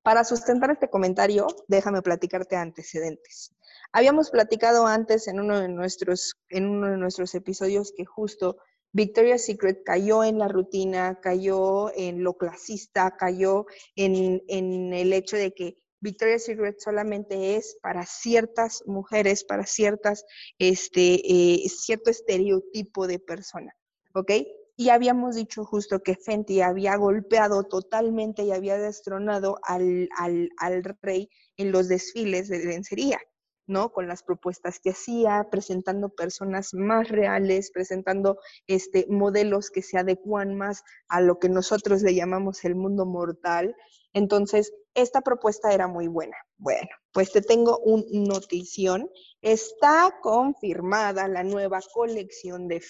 Para 0.02 0.24
sustentar 0.24 0.70
este 0.70 0.88
comentario, 0.88 1.46
déjame 1.68 2.00
platicarte 2.00 2.56
antecedentes. 2.56 3.52
Habíamos 3.92 4.30
platicado 4.30 4.86
antes 4.86 5.28
en 5.28 5.38
uno 5.38 5.60
de 5.60 5.68
nuestros, 5.68 6.34
en 6.48 6.66
uno 6.66 6.90
de 6.90 6.96
nuestros 6.96 7.34
episodios 7.34 7.92
que 7.94 8.06
justo 8.06 8.56
Victoria's 8.92 9.44
Secret 9.44 9.82
cayó 9.84 10.24
en 10.24 10.38
la 10.38 10.48
rutina, 10.48 11.20
cayó 11.20 11.94
en 11.94 12.24
lo 12.24 12.34
clasista, 12.34 13.16
cayó 13.16 13.66
en, 13.96 14.42
en 14.48 14.92
el 14.94 15.12
hecho 15.12 15.36
de 15.36 15.52
que 15.52 15.76
Victoria's 16.00 16.44
Secret 16.44 16.80
solamente 16.80 17.56
es 17.56 17.76
para 17.80 18.04
ciertas 18.04 18.82
mujeres, 18.86 19.44
para 19.44 19.66
ciertas, 19.66 20.24
este, 20.58 21.20
eh, 21.24 21.68
cierto 21.68 22.10
estereotipo 22.10 23.06
de 23.06 23.18
persona, 23.18 23.74
¿ok? 24.14 24.32
Y 24.76 24.88
habíamos 24.88 25.36
dicho 25.36 25.64
justo 25.64 26.02
que 26.02 26.16
Fenty 26.16 26.60
había 26.60 26.96
golpeado 26.96 27.62
totalmente 27.64 28.42
y 28.42 28.52
había 28.52 28.78
destronado 28.78 29.58
al, 29.62 30.08
al, 30.16 30.48
al 30.56 30.82
rey 31.00 31.28
en 31.56 31.72
los 31.72 31.88
desfiles 31.88 32.48
de 32.48 32.64
lencería. 32.64 33.20
¿No? 33.66 33.92
Con 33.92 34.08
las 34.08 34.22
propuestas 34.22 34.80
que 34.80 34.90
hacía, 34.90 35.48
presentando 35.50 36.08
personas 36.08 36.74
más 36.74 37.08
reales, 37.08 37.70
presentando 37.72 38.38
este, 38.66 39.06
modelos 39.08 39.70
que 39.70 39.82
se 39.82 39.98
adecuan 39.98 40.56
más 40.56 40.82
a 41.08 41.20
lo 41.20 41.38
que 41.38 41.48
nosotros 41.48 42.02
le 42.02 42.14
llamamos 42.14 42.64
el 42.64 42.74
mundo 42.74 43.06
mortal. 43.06 43.76
Entonces, 44.12 44.72
esta 44.94 45.20
propuesta 45.20 45.72
era 45.72 45.86
muy 45.86 46.08
buena. 46.08 46.36
Bueno, 46.62 46.90
pues 47.12 47.32
te 47.32 47.42
tengo 47.42 47.78
un 47.80 48.06
notición. 48.08 49.10
Está 49.40 50.16
confirmada 50.22 51.26
la 51.26 51.42
nueva 51.42 51.80
colección 51.92 52.68
de, 52.68 52.80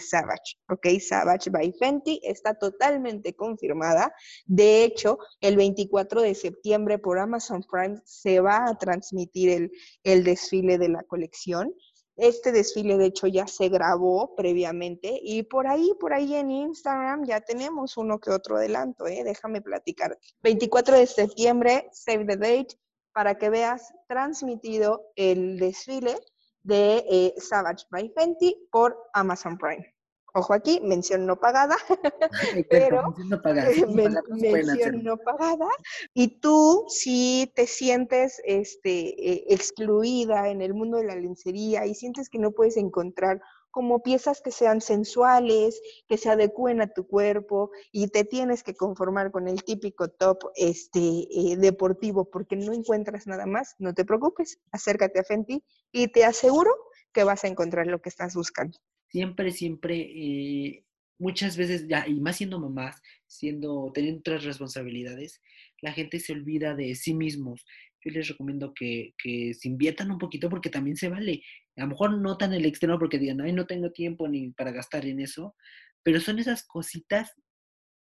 Savage, 0.00 0.56
¿ok? 0.70 0.98
Savage 0.98 1.50
by 1.50 1.74
Fenty 1.78 2.20
está 2.22 2.54
totalmente 2.54 3.34
confirmada. 3.34 4.14
De 4.46 4.84
hecho, 4.84 5.18
el 5.42 5.58
24 5.58 6.22
de 6.22 6.34
septiembre 6.34 6.98
por 6.98 7.18
Amazon 7.18 7.62
Prime 7.70 8.00
se 8.06 8.40
va 8.40 8.64
a 8.66 8.78
transmitir 8.78 9.50
el, 9.50 9.72
el 10.04 10.24
desfile 10.24 10.78
de 10.78 10.88
la 10.88 11.02
colección. 11.02 11.74
Este 12.16 12.50
desfile, 12.50 12.96
de 12.96 13.06
hecho, 13.06 13.26
ya 13.26 13.46
se 13.46 13.68
grabó 13.68 14.34
previamente 14.34 15.20
y 15.22 15.42
por 15.42 15.66
ahí, 15.66 15.92
por 16.00 16.14
ahí 16.14 16.34
en 16.34 16.50
Instagram 16.50 17.26
ya 17.26 17.42
tenemos 17.42 17.98
uno 17.98 18.18
que 18.18 18.30
otro 18.30 18.56
adelanto, 18.56 19.06
¿eh? 19.06 19.22
déjame 19.22 19.60
platicar. 19.60 20.18
24 20.42 20.96
de 20.96 21.06
septiembre, 21.06 21.88
save 21.92 22.24
the 22.26 22.36
date, 22.36 22.78
para 23.12 23.36
que 23.36 23.50
veas 23.50 23.92
transmitido 24.08 25.12
el 25.16 25.58
desfile 25.58 26.16
de 26.62 27.04
eh, 27.10 27.34
Savage 27.38 27.86
by 27.90 28.12
Fenty 28.14 28.68
por 28.70 28.96
Amazon 29.12 29.58
Prime. 29.58 29.94
Ojo 30.34 30.54
aquí, 30.54 30.80
mención 30.82 31.26
no 31.26 31.38
pagada, 31.38 31.76
pero 32.70 33.02
mención 33.12 33.28
no 33.28 33.42
pagada, 33.42 33.70
mención 33.86 35.04
no 35.04 35.16
pagada. 35.18 35.68
Y 36.14 36.40
tú, 36.40 36.86
si 36.88 37.52
te 37.54 37.66
sientes 37.66 38.40
este, 38.46 39.32
eh, 39.32 39.44
excluida 39.48 40.48
en 40.48 40.62
el 40.62 40.72
mundo 40.72 40.96
de 40.96 41.04
la 41.04 41.16
lencería 41.16 41.84
y 41.84 41.94
sientes 41.94 42.30
que 42.30 42.38
no 42.38 42.52
puedes 42.52 42.78
encontrar 42.78 43.42
como 43.72 44.04
piezas 44.04 44.40
que 44.40 44.52
sean 44.52 44.80
sensuales, 44.80 45.82
que 46.08 46.16
se 46.16 46.30
adecúen 46.30 46.80
a 46.80 46.92
tu 46.92 47.08
cuerpo 47.08 47.72
y 47.90 48.06
te 48.06 48.24
tienes 48.24 48.62
que 48.62 48.76
conformar 48.76 49.32
con 49.32 49.48
el 49.48 49.64
típico 49.64 50.08
top 50.08 50.38
este, 50.54 51.00
eh, 51.00 51.56
deportivo 51.56 52.30
porque 52.30 52.54
no 52.54 52.72
encuentras 52.72 53.26
nada 53.26 53.46
más, 53.46 53.74
no 53.80 53.92
te 53.92 54.04
preocupes, 54.04 54.60
acércate 54.70 55.18
a 55.18 55.24
Fenty 55.24 55.64
y 55.90 56.06
te 56.06 56.24
aseguro 56.24 56.70
que 57.12 57.24
vas 57.24 57.42
a 57.42 57.48
encontrar 57.48 57.88
lo 57.88 58.00
que 58.00 58.08
estás 58.08 58.34
buscando 58.36 58.78
siempre, 59.12 59.50
siempre, 59.52 60.00
eh, 60.00 60.84
muchas 61.18 61.56
veces, 61.56 61.86
ya, 61.86 62.08
y 62.08 62.18
más 62.20 62.38
siendo 62.38 62.58
mamás, 62.58 63.00
siendo, 63.26 63.92
teniendo 63.94 64.20
otras 64.20 64.44
responsabilidades, 64.44 65.40
la 65.82 65.92
gente 65.92 66.18
se 66.18 66.32
olvida 66.32 66.74
de 66.74 66.94
sí 66.94 67.14
mismos. 67.14 67.64
Yo 68.04 68.10
les 68.10 68.28
recomiendo 68.28 68.72
que, 68.74 69.14
que 69.22 69.54
se 69.54 69.68
inviertan 69.68 70.10
un 70.10 70.18
poquito 70.18 70.48
porque 70.48 70.70
también 70.70 70.96
se 70.96 71.08
vale. 71.08 71.42
A 71.76 71.82
lo 71.82 71.88
mejor 71.88 72.18
no 72.18 72.36
tan 72.36 72.52
el 72.52 72.66
externo 72.66 72.98
porque 72.98 73.18
digan, 73.18 73.40
ay, 73.40 73.52
no 73.52 73.66
tengo 73.66 73.90
tiempo 73.92 74.28
ni 74.28 74.50
para 74.50 74.72
gastar 74.72 75.06
en 75.06 75.20
eso, 75.20 75.54
pero 76.02 76.20
son 76.20 76.38
esas 76.38 76.64
cositas 76.64 77.32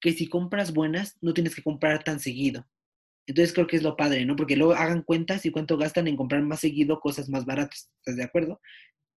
que 0.00 0.12
si 0.12 0.28
compras 0.28 0.74
buenas, 0.74 1.16
no 1.22 1.32
tienes 1.32 1.54
que 1.54 1.62
comprar 1.62 2.04
tan 2.04 2.20
seguido. 2.20 2.66
Entonces 3.26 3.54
creo 3.54 3.66
que 3.66 3.76
es 3.76 3.82
lo 3.82 3.96
padre, 3.96 4.24
¿no? 4.26 4.36
Porque 4.36 4.56
luego 4.56 4.74
hagan 4.74 5.02
cuentas 5.02 5.46
y 5.46 5.50
cuánto 5.50 5.78
gastan 5.78 6.08
en 6.08 6.16
comprar 6.16 6.42
más 6.42 6.60
seguido 6.60 7.00
cosas 7.00 7.28
más 7.30 7.46
baratas. 7.46 7.90
¿Estás 8.00 8.16
de 8.16 8.24
acuerdo? 8.24 8.60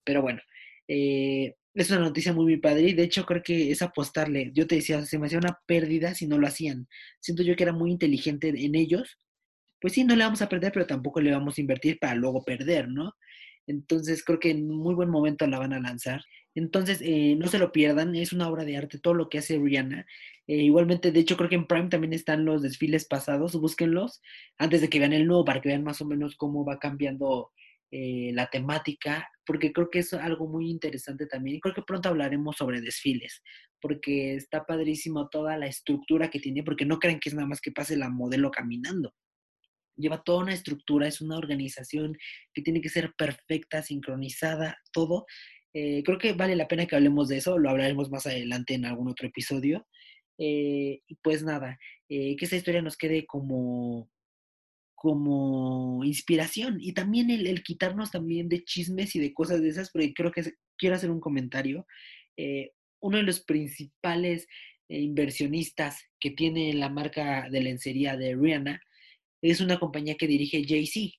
Pero 0.05 0.21
bueno, 0.21 0.39
eh, 0.87 1.55
es 1.73 1.91
una 1.91 1.99
noticia 1.99 2.33
muy, 2.33 2.45
muy 2.45 2.57
padre 2.57 2.83
y 2.83 2.93
de 2.93 3.03
hecho 3.03 3.25
creo 3.25 3.43
que 3.43 3.71
es 3.71 3.81
apostarle. 3.81 4.51
Yo 4.53 4.65
te 4.65 4.75
decía, 4.75 5.03
se 5.05 5.19
me 5.19 5.27
hacía 5.27 5.39
una 5.39 5.59
pérdida 5.65 6.15
si 6.15 6.25
no 6.27 6.37
lo 6.37 6.47
hacían. 6.47 6.87
Siento 7.19 7.43
yo 7.43 7.55
que 7.55 7.63
era 7.63 7.73
muy 7.73 7.91
inteligente 7.91 8.49
en 8.49 8.75
ellos. 8.75 9.19
Pues 9.81 9.93
sí, 9.93 10.03
no 10.05 10.15
le 10.15 10.23
vamos 10.23 10.41
a 10.41 10.49
perder, 10.49 10.71
pero 10.71 10.87
tampoco 10.87 11.21
le 11.21 11.31
vamos 11.31 11.57
a 11.57 11.61
invertir 11.61 11.99
para 11.99 12.15
luego 12.15 12.43
perder, 12.43 12.87
¿no? 12.89 13.13
Entonces 13.67 14.23
creo 14.23 14.39
que 14.39 14.51
en 14.51 14.67
muy 14.67 14.95
buen 14.95 15.09
momento 15.09 15.45
la 15.47 15.59
van 15.59 15.73
a 15.73 15.79
lanzar. 15.79 16.21
Entonces, 16.55 17.01
eh, 17.03 17.35
no 17.37 17.47
se 17.47 17.59
lo 17.59 17.71
pierdan, 17.71 18.15
es 18.15 18.33
una 18.33 18.49
obra 18.49 18.65
de 18.65 18.77
arte 18.77 18.97
todo 18.97 19.13
lo 19.13 19.29
que 19.29 19.37
hace 19.37 19.59
Rihanna. 19.59 20.07
Eh, 20.47 20.63
igualmente, 20.63 21.11
de 21.11 21.19
hecho, 21.19 21.37
creo 21.37 21.49
que 21.49 21.55
en 21.55 21.67
Prime 21.67 21.89
también 21.89 22.13
están 22.13 22.45
los 22.45 22.63
desfiles 22.63 23.05
pasados, 23.05 23.53
búsquenlos 23.53 24.21
antes 24.57 24.81
de 24.81 24.89
que 24.89 24.97
vean 24.97 25.13
el 25.13 25.27
nuevo 25.27 25.45
para 25.45 25.61
que 25.61 25.69
vean 25.69 25.83
más 25.83 26.01
o 26.01 26.05
menos 26.05 26.35
cómo 26.35 26.65
va 26.65 26.79
cambiando 26.79 27.51
eh, 27.91 28.31
la 28.33 28.47
temática, 28.49 29.29
porque 29.45 29.71
creo 29.71 29.89
que 29.89 29.99
es 29.99 30.13
algo 30.13 30.47
muy 30.47 30.69
interesante 30.69 31.27
también. 31.27 31.59
Creo 31.59 31.75
que 31.75 31.83
pronto 31.83 32.09
hablaremos 32.09 32.55
sobre 32.57 32.81
desfiles, 32.81 33.43
porque 33.79 34.35
está 34.35 34.65
padrísimo 34.65 35.29
toda 35.29 35.57
la 35.57 35.67
estructura 35.67 36.29
que 36.29 36.39
tiene, 36.39 36.63
porque 36.63 36.85
no 36.85 36.99
creen 36.99 37.19
que 37.19 37.29
es 37.29 37.35
nada 37.35 37.47
más 37.47 37.61
que 37.61 37.71
pase 37.71 37.95
la 37.97 38.09
modelo 38.09 38.49
caminando. 38.51 39.13
Lleva 39.97 40.23
toda 40.23 40.43
una 40.43 40.53
estructura, 40.53 41.07
es 41.07 41.21
una 41.21 41.37
organización 41.37 42.17
que 42.53 42.61
tiene 42.61 42.81
que 42.81 42.89
ser 42.89 43.13
perfecta, 43.17 43.81
sincronizada, 43.81 44.77
todo. 44.93 45.25
Eh, 45.73 46.03
creo 46.03 46.17
que 46.17 46.33
vale 46.33 46.55
la 46.55 46.67
pena 46.67 46.85
que 46.85 46.95
hablemos 46.95 47.27
de 47.27 47.37
eso, 47.37 47.57
lo 47.57 47.69
hablaremos 47.69 48.09
más 48.09 48.25
adelante 48.25 48.75
en 48.75 48.85
algún 48.85 49.09
otro 49.09 49.27
episodio. 49.27 49.87
Eh, 50.39 51.01
pues 51.23 51.43
nada, 51.43 51.79
que 52.07 52.37
esta 52.39 52.55
historia 52.55 52.81
nos 52.81 52.95
quede 52.95 53.25
como 53.25 54.09
como 54.97 56.03
inspiración 56.03 56.79
y 56.81 56.93
también 56.93 57.29
el, 57.29 57.61
quitarnos 57.61 58.09
también 58.09 58.49
de 58.49 58.63
chismes 58.63 59.15
y 59.15 59.19
de 59.19 59.31
cosas 59.31 59.61
de 59.61 59.69
esas, 59.69 59.91
porque 59.91 60.11
creo 60.11 60.31
que 60.31 60.41
quiero 60.75 60.95
hacer 60.95 61.11
un 61.11 61.19
comentario. 61.19 61.85
Eh, 62.35 62.71
uno 62.99 63.17
de 63.17 63.23
los 63.23 63.41
principales 63.41 64.47
eh, 64.89 64.99
inversionistas 64.99 66.03
que 66.19 66.31
tiene 66.31 66.73
la 66.73 66.89
marca 66.89 67.47
de 67.51 67.61
lencería 67.61 68.17
de 68.17 68.35
Rihanna 68.35 68.81
es 69.41 69.61
una 69.61 69.79
compañía 69.79 70.15
que 70.15 70.27
dirige 70.27 70.65
Jay-Z, 70.65 71.17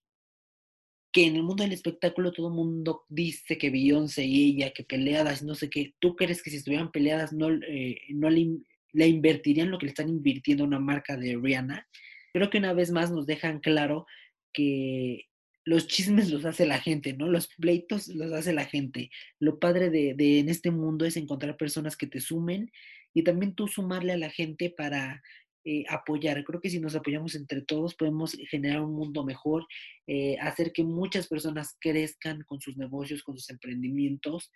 que 1.12 1.26
en 1.26 1.36
el 1.36 1.42
mundo 1.42 1.62
del 1.62 1.72
espectáculo 1.72 2.32
todo 2.32 2.48
el 2.48 2.54
mundo 2.54 3.04
dice 3.08 3.56
que 3.56 3.70
Beyoncé 3.70 4.24
y 4.24 4.50
ella, 4.50 4.72
que 4.72 4.84
peleadas, 4.84 5.42
no 5.42 5.54
sé 5.54 5.70
qué, 5.70 5.94
¿tú 5.98 6.16
crees 6.16 6.42
que 6.42 6.50
si 6.50 6.56
estuvieran 6.56 6.92
peleadas 6.92 7.32
no, 7.32 7.50
eh, 7.50 8.00
no 8.10 8.28
le, 8.30 9.08
invertirían 9.08 9.70
lo 9.70 9.78
que 9.78 9.86
le 9.86 9.90
están 9.90 10.08
invirtiendo 10.08 10.64
una 10.64 10.80
marca 10.80 11.16
de 11.16 11.36
Rihanna? 11.36 11.86
creo 12.32 12.50
que 12.50 12.58
una 12.58 12.72
vez 12.72 12.90
más 12.90 13.10
nos 13.10 13.26
dejan 13.26 13.58
claro 13.58 14.06
que 14.52 15.28
los 15.64 15.86
chismes 15.86 16.30
los 16.30 16.44
hace 16.44 16.66
la 16.66 16.80
gente, 16.80 17.12
¿no? 17.12 17.28
Los 17.28 17.48
pleitos 17.48 18.08
los 18.08 18.32
hace 18.32 18.52
la 18.52 18.64
gente. 18.64 19.10
Lo 19.38 19.58
padre 19.58 19.90
de, 19.90 20.38
en 20.38 20.48
este 20.48 20.70
mundo 20.70 21.04
es 21.04 21.16
encontrar 21.16 21.56
personas 21.56 21.96
que 21.96 22.06
te 22.06 22.20
sumen 22.20 22.70
y 23.12 23.22
también 23.22 23.54
tú 23.54 23.68
sumarle 23.68 24.12
a 24.12 24.16
la 24.16 24.30
gente 24.30 24.70
para 24.70 25.22
eh, 25.64 25.84
apoyar. 25.88 26.42
Creo 26.44 26.60
que 26.60 26.70
si 26.70 26.80
nos 26.80 26.94
apoyamos 26.94 27.34
entre 27.34 27.62
todos 27.62 27.94
podemos 27.94 28.36
generar 28.50 28.80
un 28.80 28.94
mundo 28.94 29.24
mejor, 29.24 29.66
eh, 30.06 30.36
hacer 30.40 30.72
que 30.72 30.84
muchas 30.84 31.28
personas 31.28 31.76
crezcan 31.80 32.42
con 32.42 32.60
sus 32.60 32.76
negocios, 32.76 33.22
con 33.22 33.36
sus 33.36 33.50
emprendimientos. 33.50 34.50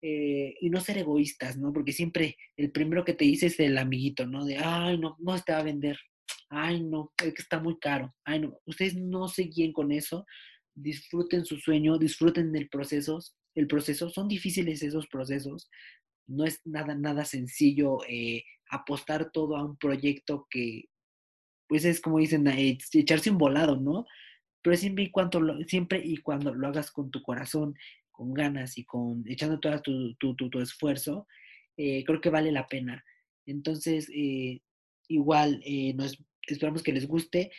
Eh, 0.00 0.54
y 0.60 0.70
no 0.70 0.80
ser 0.80 0.98
egoístas, 0.98 1.56
¿no? 1.58 1.72
Porque 1.72 1.92
siempre 1.92 2.36
el 2.56 2.70
primero 2.70 3.04
que 3.04 3.14
te 3.14 3.24
dice 3.24 3.46
es 3.46 3.58
el 3.58 3.76
amiguito, 3.76 4.26
¿no? 4.26 4.44
De, 4.44 4.56
ay, 4.56 4.96
no, 4.96 5.16
no 5.18 5.36
te 5.40 5.50
va 5.50 5.58
a 5.58 5.64
vender, 5.64 5.98
ay, 6.50 6.84
no, 6.84 7.12
es 7.20 7.34
que 7.34 7.42
está 7.42 7.58
muy 7.58 7.78
caro, 7.80 8.14
ay, 8.24 8.38
no. 8.40 8.60
Ustedes 8.64 8.94
no 8.94 9.26
se 9.26 9.42
guíen 9.44 9.72
con 9.72 9.90
eso, 9.90 10.24
disfruten 10.72 11.44
su 11.44 11.56
sueño, 11.56 11.98
disfruten 11.98 12.52
del 12.52 12.68
proceso, 12.68 13.18
el 13.56 13.66
proceso, 13.66 14.08
son 14.08 14.28
difíciles 14.28 14.82
esos 14.82 15.08
procesos, 15.08 15.68
no 16.28 16.44
es 16.44 16.60
nada, 16.64 16.94
nada 16.94 17.24
sencillo 17.24 17.98
eh, 18.08 18.44
apostar 18.70 19.30
todo 19.30 19.56
a 19.56 19.64
un 19.64 19.76
proyecto 19.76 20.46
que, 20.50 20.84
pues 21.68 21.84
es 21.84 22.00
como 22.00 22.18
dicen, 22.18 22.46
eh, 22.48 22.78
echarse 22.92 23.30
un 23.30 23.38
volado, 23.38 23.76
¿no? 23.76 24.06
Pero 24.62 24.76
siempre 24.76 25.04
y, 25.04 25.10
cuando 25.10 25.40
lo, 25.40 25.62
siempre 25.64 26.00
y 26.04 26.18
cuando 26.18 26.54
lo 26.54 26.68
hagas 26.68 26.90
con 26.90 27.10
tu 27.10 27.22
corazón, 27.22 27.74
con 28.10 28.34
ganas 28.34 28.78
y 28.78 28.84
con 28.84 29.24
echando 29.26 29.60
todo 29.60 29.80
tu, 29.80 30.14
tu, 30.16 30.34
tu, 30.34 30.60
esfuerzo, 30.60 31.26
eh, 31.76 32.04
creo 32.04 32.20
que 32.20 32.30
vale 32.30 32.52
la 32.52 32.66
pena. 32.66 33.04
Entonces, 33.46 34.10
igual, 35.08 35.62
nos, 35.94 36.18
esperamos 36.46 36.82
que 36.82 36.92
les 36.92 37.06
guste. 37.06 37.50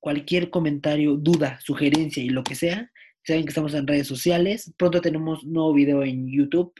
cualquier 0.00 0.50
comentario, 0.50 1.16
duda, 1.16 1.60
sugerencia 1.60 2.22
y 2.22 2.30
lo 2.30 2.42
que 2.42 2.54
sea, 2.54 2.90
saben 3.28 3.44
que 3.44 3.50
estamos 3.50 3.74
en 3.74 3.86
redes 3.86 4.06
sociales. 4.06 4.72
Pronto 4.76 5.00
tenemos 5.00 5.44
nuevo 5.44 5.72
video 5.74 6.02
en 6.02 6.28
YouTube 6.28 6.72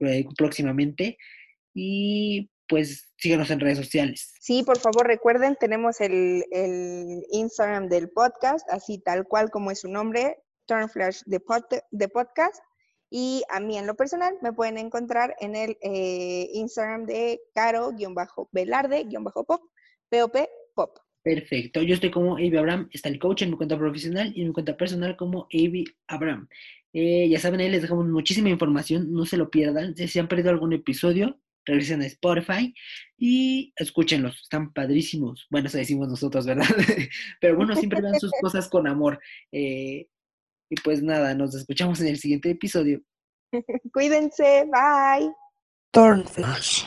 eh, 0.00 0.24
próximamente. 0.36 1.18
Y 1.78 2.50
pues 2.68 3.12
síguenos 3.18 3.50
en 3.50 3.60
redes 3.60 3.76
sociales. 3.76 4.32
Sí, 4.40 4.62
por 4.62 4.78
favor 4.78 5.06
recuerden, 5.06 5.58
tenemos 5.60 6.00
el, 6.00 6.46
el 6.50 7.22
Instagram 7.30 7.88
del 7.88 8.08
podcast, 8.08 8.66
así 8.70 8.98
tal 8.98 9.28
cual 9.28 9.50
como 9.50 9.70
es 9.70 9.80
su 9.80 9.90
nombre, 9.90 10.38
Turnflash 10.66 11.20
de, 11.26 11.42
de 11.90 12.08
podcast. 12.08 12.56
Y 13.10 13.42
a 13.50 13.60
mí 13.60 13.76
en 13.76 13.86
lo 13.86 13.94
personal 13.94 14.38
me 14.40 14.54
pueden 14.54 14.78
encontrar 14.78 15.36
en 15.38 15.54
el 15.54 15.76
eh, 15.82 16.48
Instagram 16.54 17.04
de 17.04 17.42
caro-velarde-pop, 17.54 19.60
POP, 20.08 20.36
pop. 20.74 20.98
Perfecto. 21.22 21.82
Yo 21.82 21.94
estoy 21.94 22.10
como 22.10 22.36
Avi 22.36 22.56
Abraham, 22.56 22.88
está 22.90 23.10
el 23.10 23.18
coach 23.18 23.42
en 23.42 23.50
mi 23.50 23.58
cuenta 23.58 23.76
profesional 23.76 24.32
y 24.34 24.40
en 24.40 24.46
mi 24.48 24.54
cuenta 24.54 24.78
personal 24.78 25.14
como 25.16 25.46
Avi 25.52 25.84
Abraham. 26.06 26.48
Eh, 26.94 27.28
ya 27.28 27.38
saben, 27.38 27.60
ahí 27.60 27.68
les 27.68 27.82
dejamos 27.82 28.06
muchísima 28.06 28.48
información, 28.48 29.12
no 29.12 29.26
se 29.26 29.36
lo 29.36 29.50
pierdan. 29.50 29.94
Si 29.94 30.18
han 30.18 30.28
perdido 30.28 30.48
algún 30.50 30.72
episodio, 30.72 31.38
regresen 31.66 32.02
a 32.02 32.06
Spotify 32.06 32.74
y 33.18 33.72
escúchenlos, 33.76 34.40
están 34.42 34.72
padrísimos. 34.72 35.46
Bueno, 35.50 35.68
eso 35.68 35.78
decimos 35.78 36.08
nosotros, 36.08 36.46
¿verdad? 36.46 36.66
Pero 37.40 37.56
bueno, 37.56 37.74
siempre 37.76 38.00
dan 38.00 38.18
sus 38.18 38.30
cosas 38.40 38.68
con 38.68 38.86
amor. 38.86 39.20
Eh, 39.52 40.08
y 40.70 40.74
pues 40.82 41.02
nada, 41.02 41.34
nos 41.34 41.54
escuchamos 41.54 42.00
en 42.00 42.08
el 42.08 42.18
siguiente 42.18 42.50
episodio. 42.50 43.02
Cuídense, 43.92 44.64
bye. 44.64 45.32
Flash. 46.26 46.84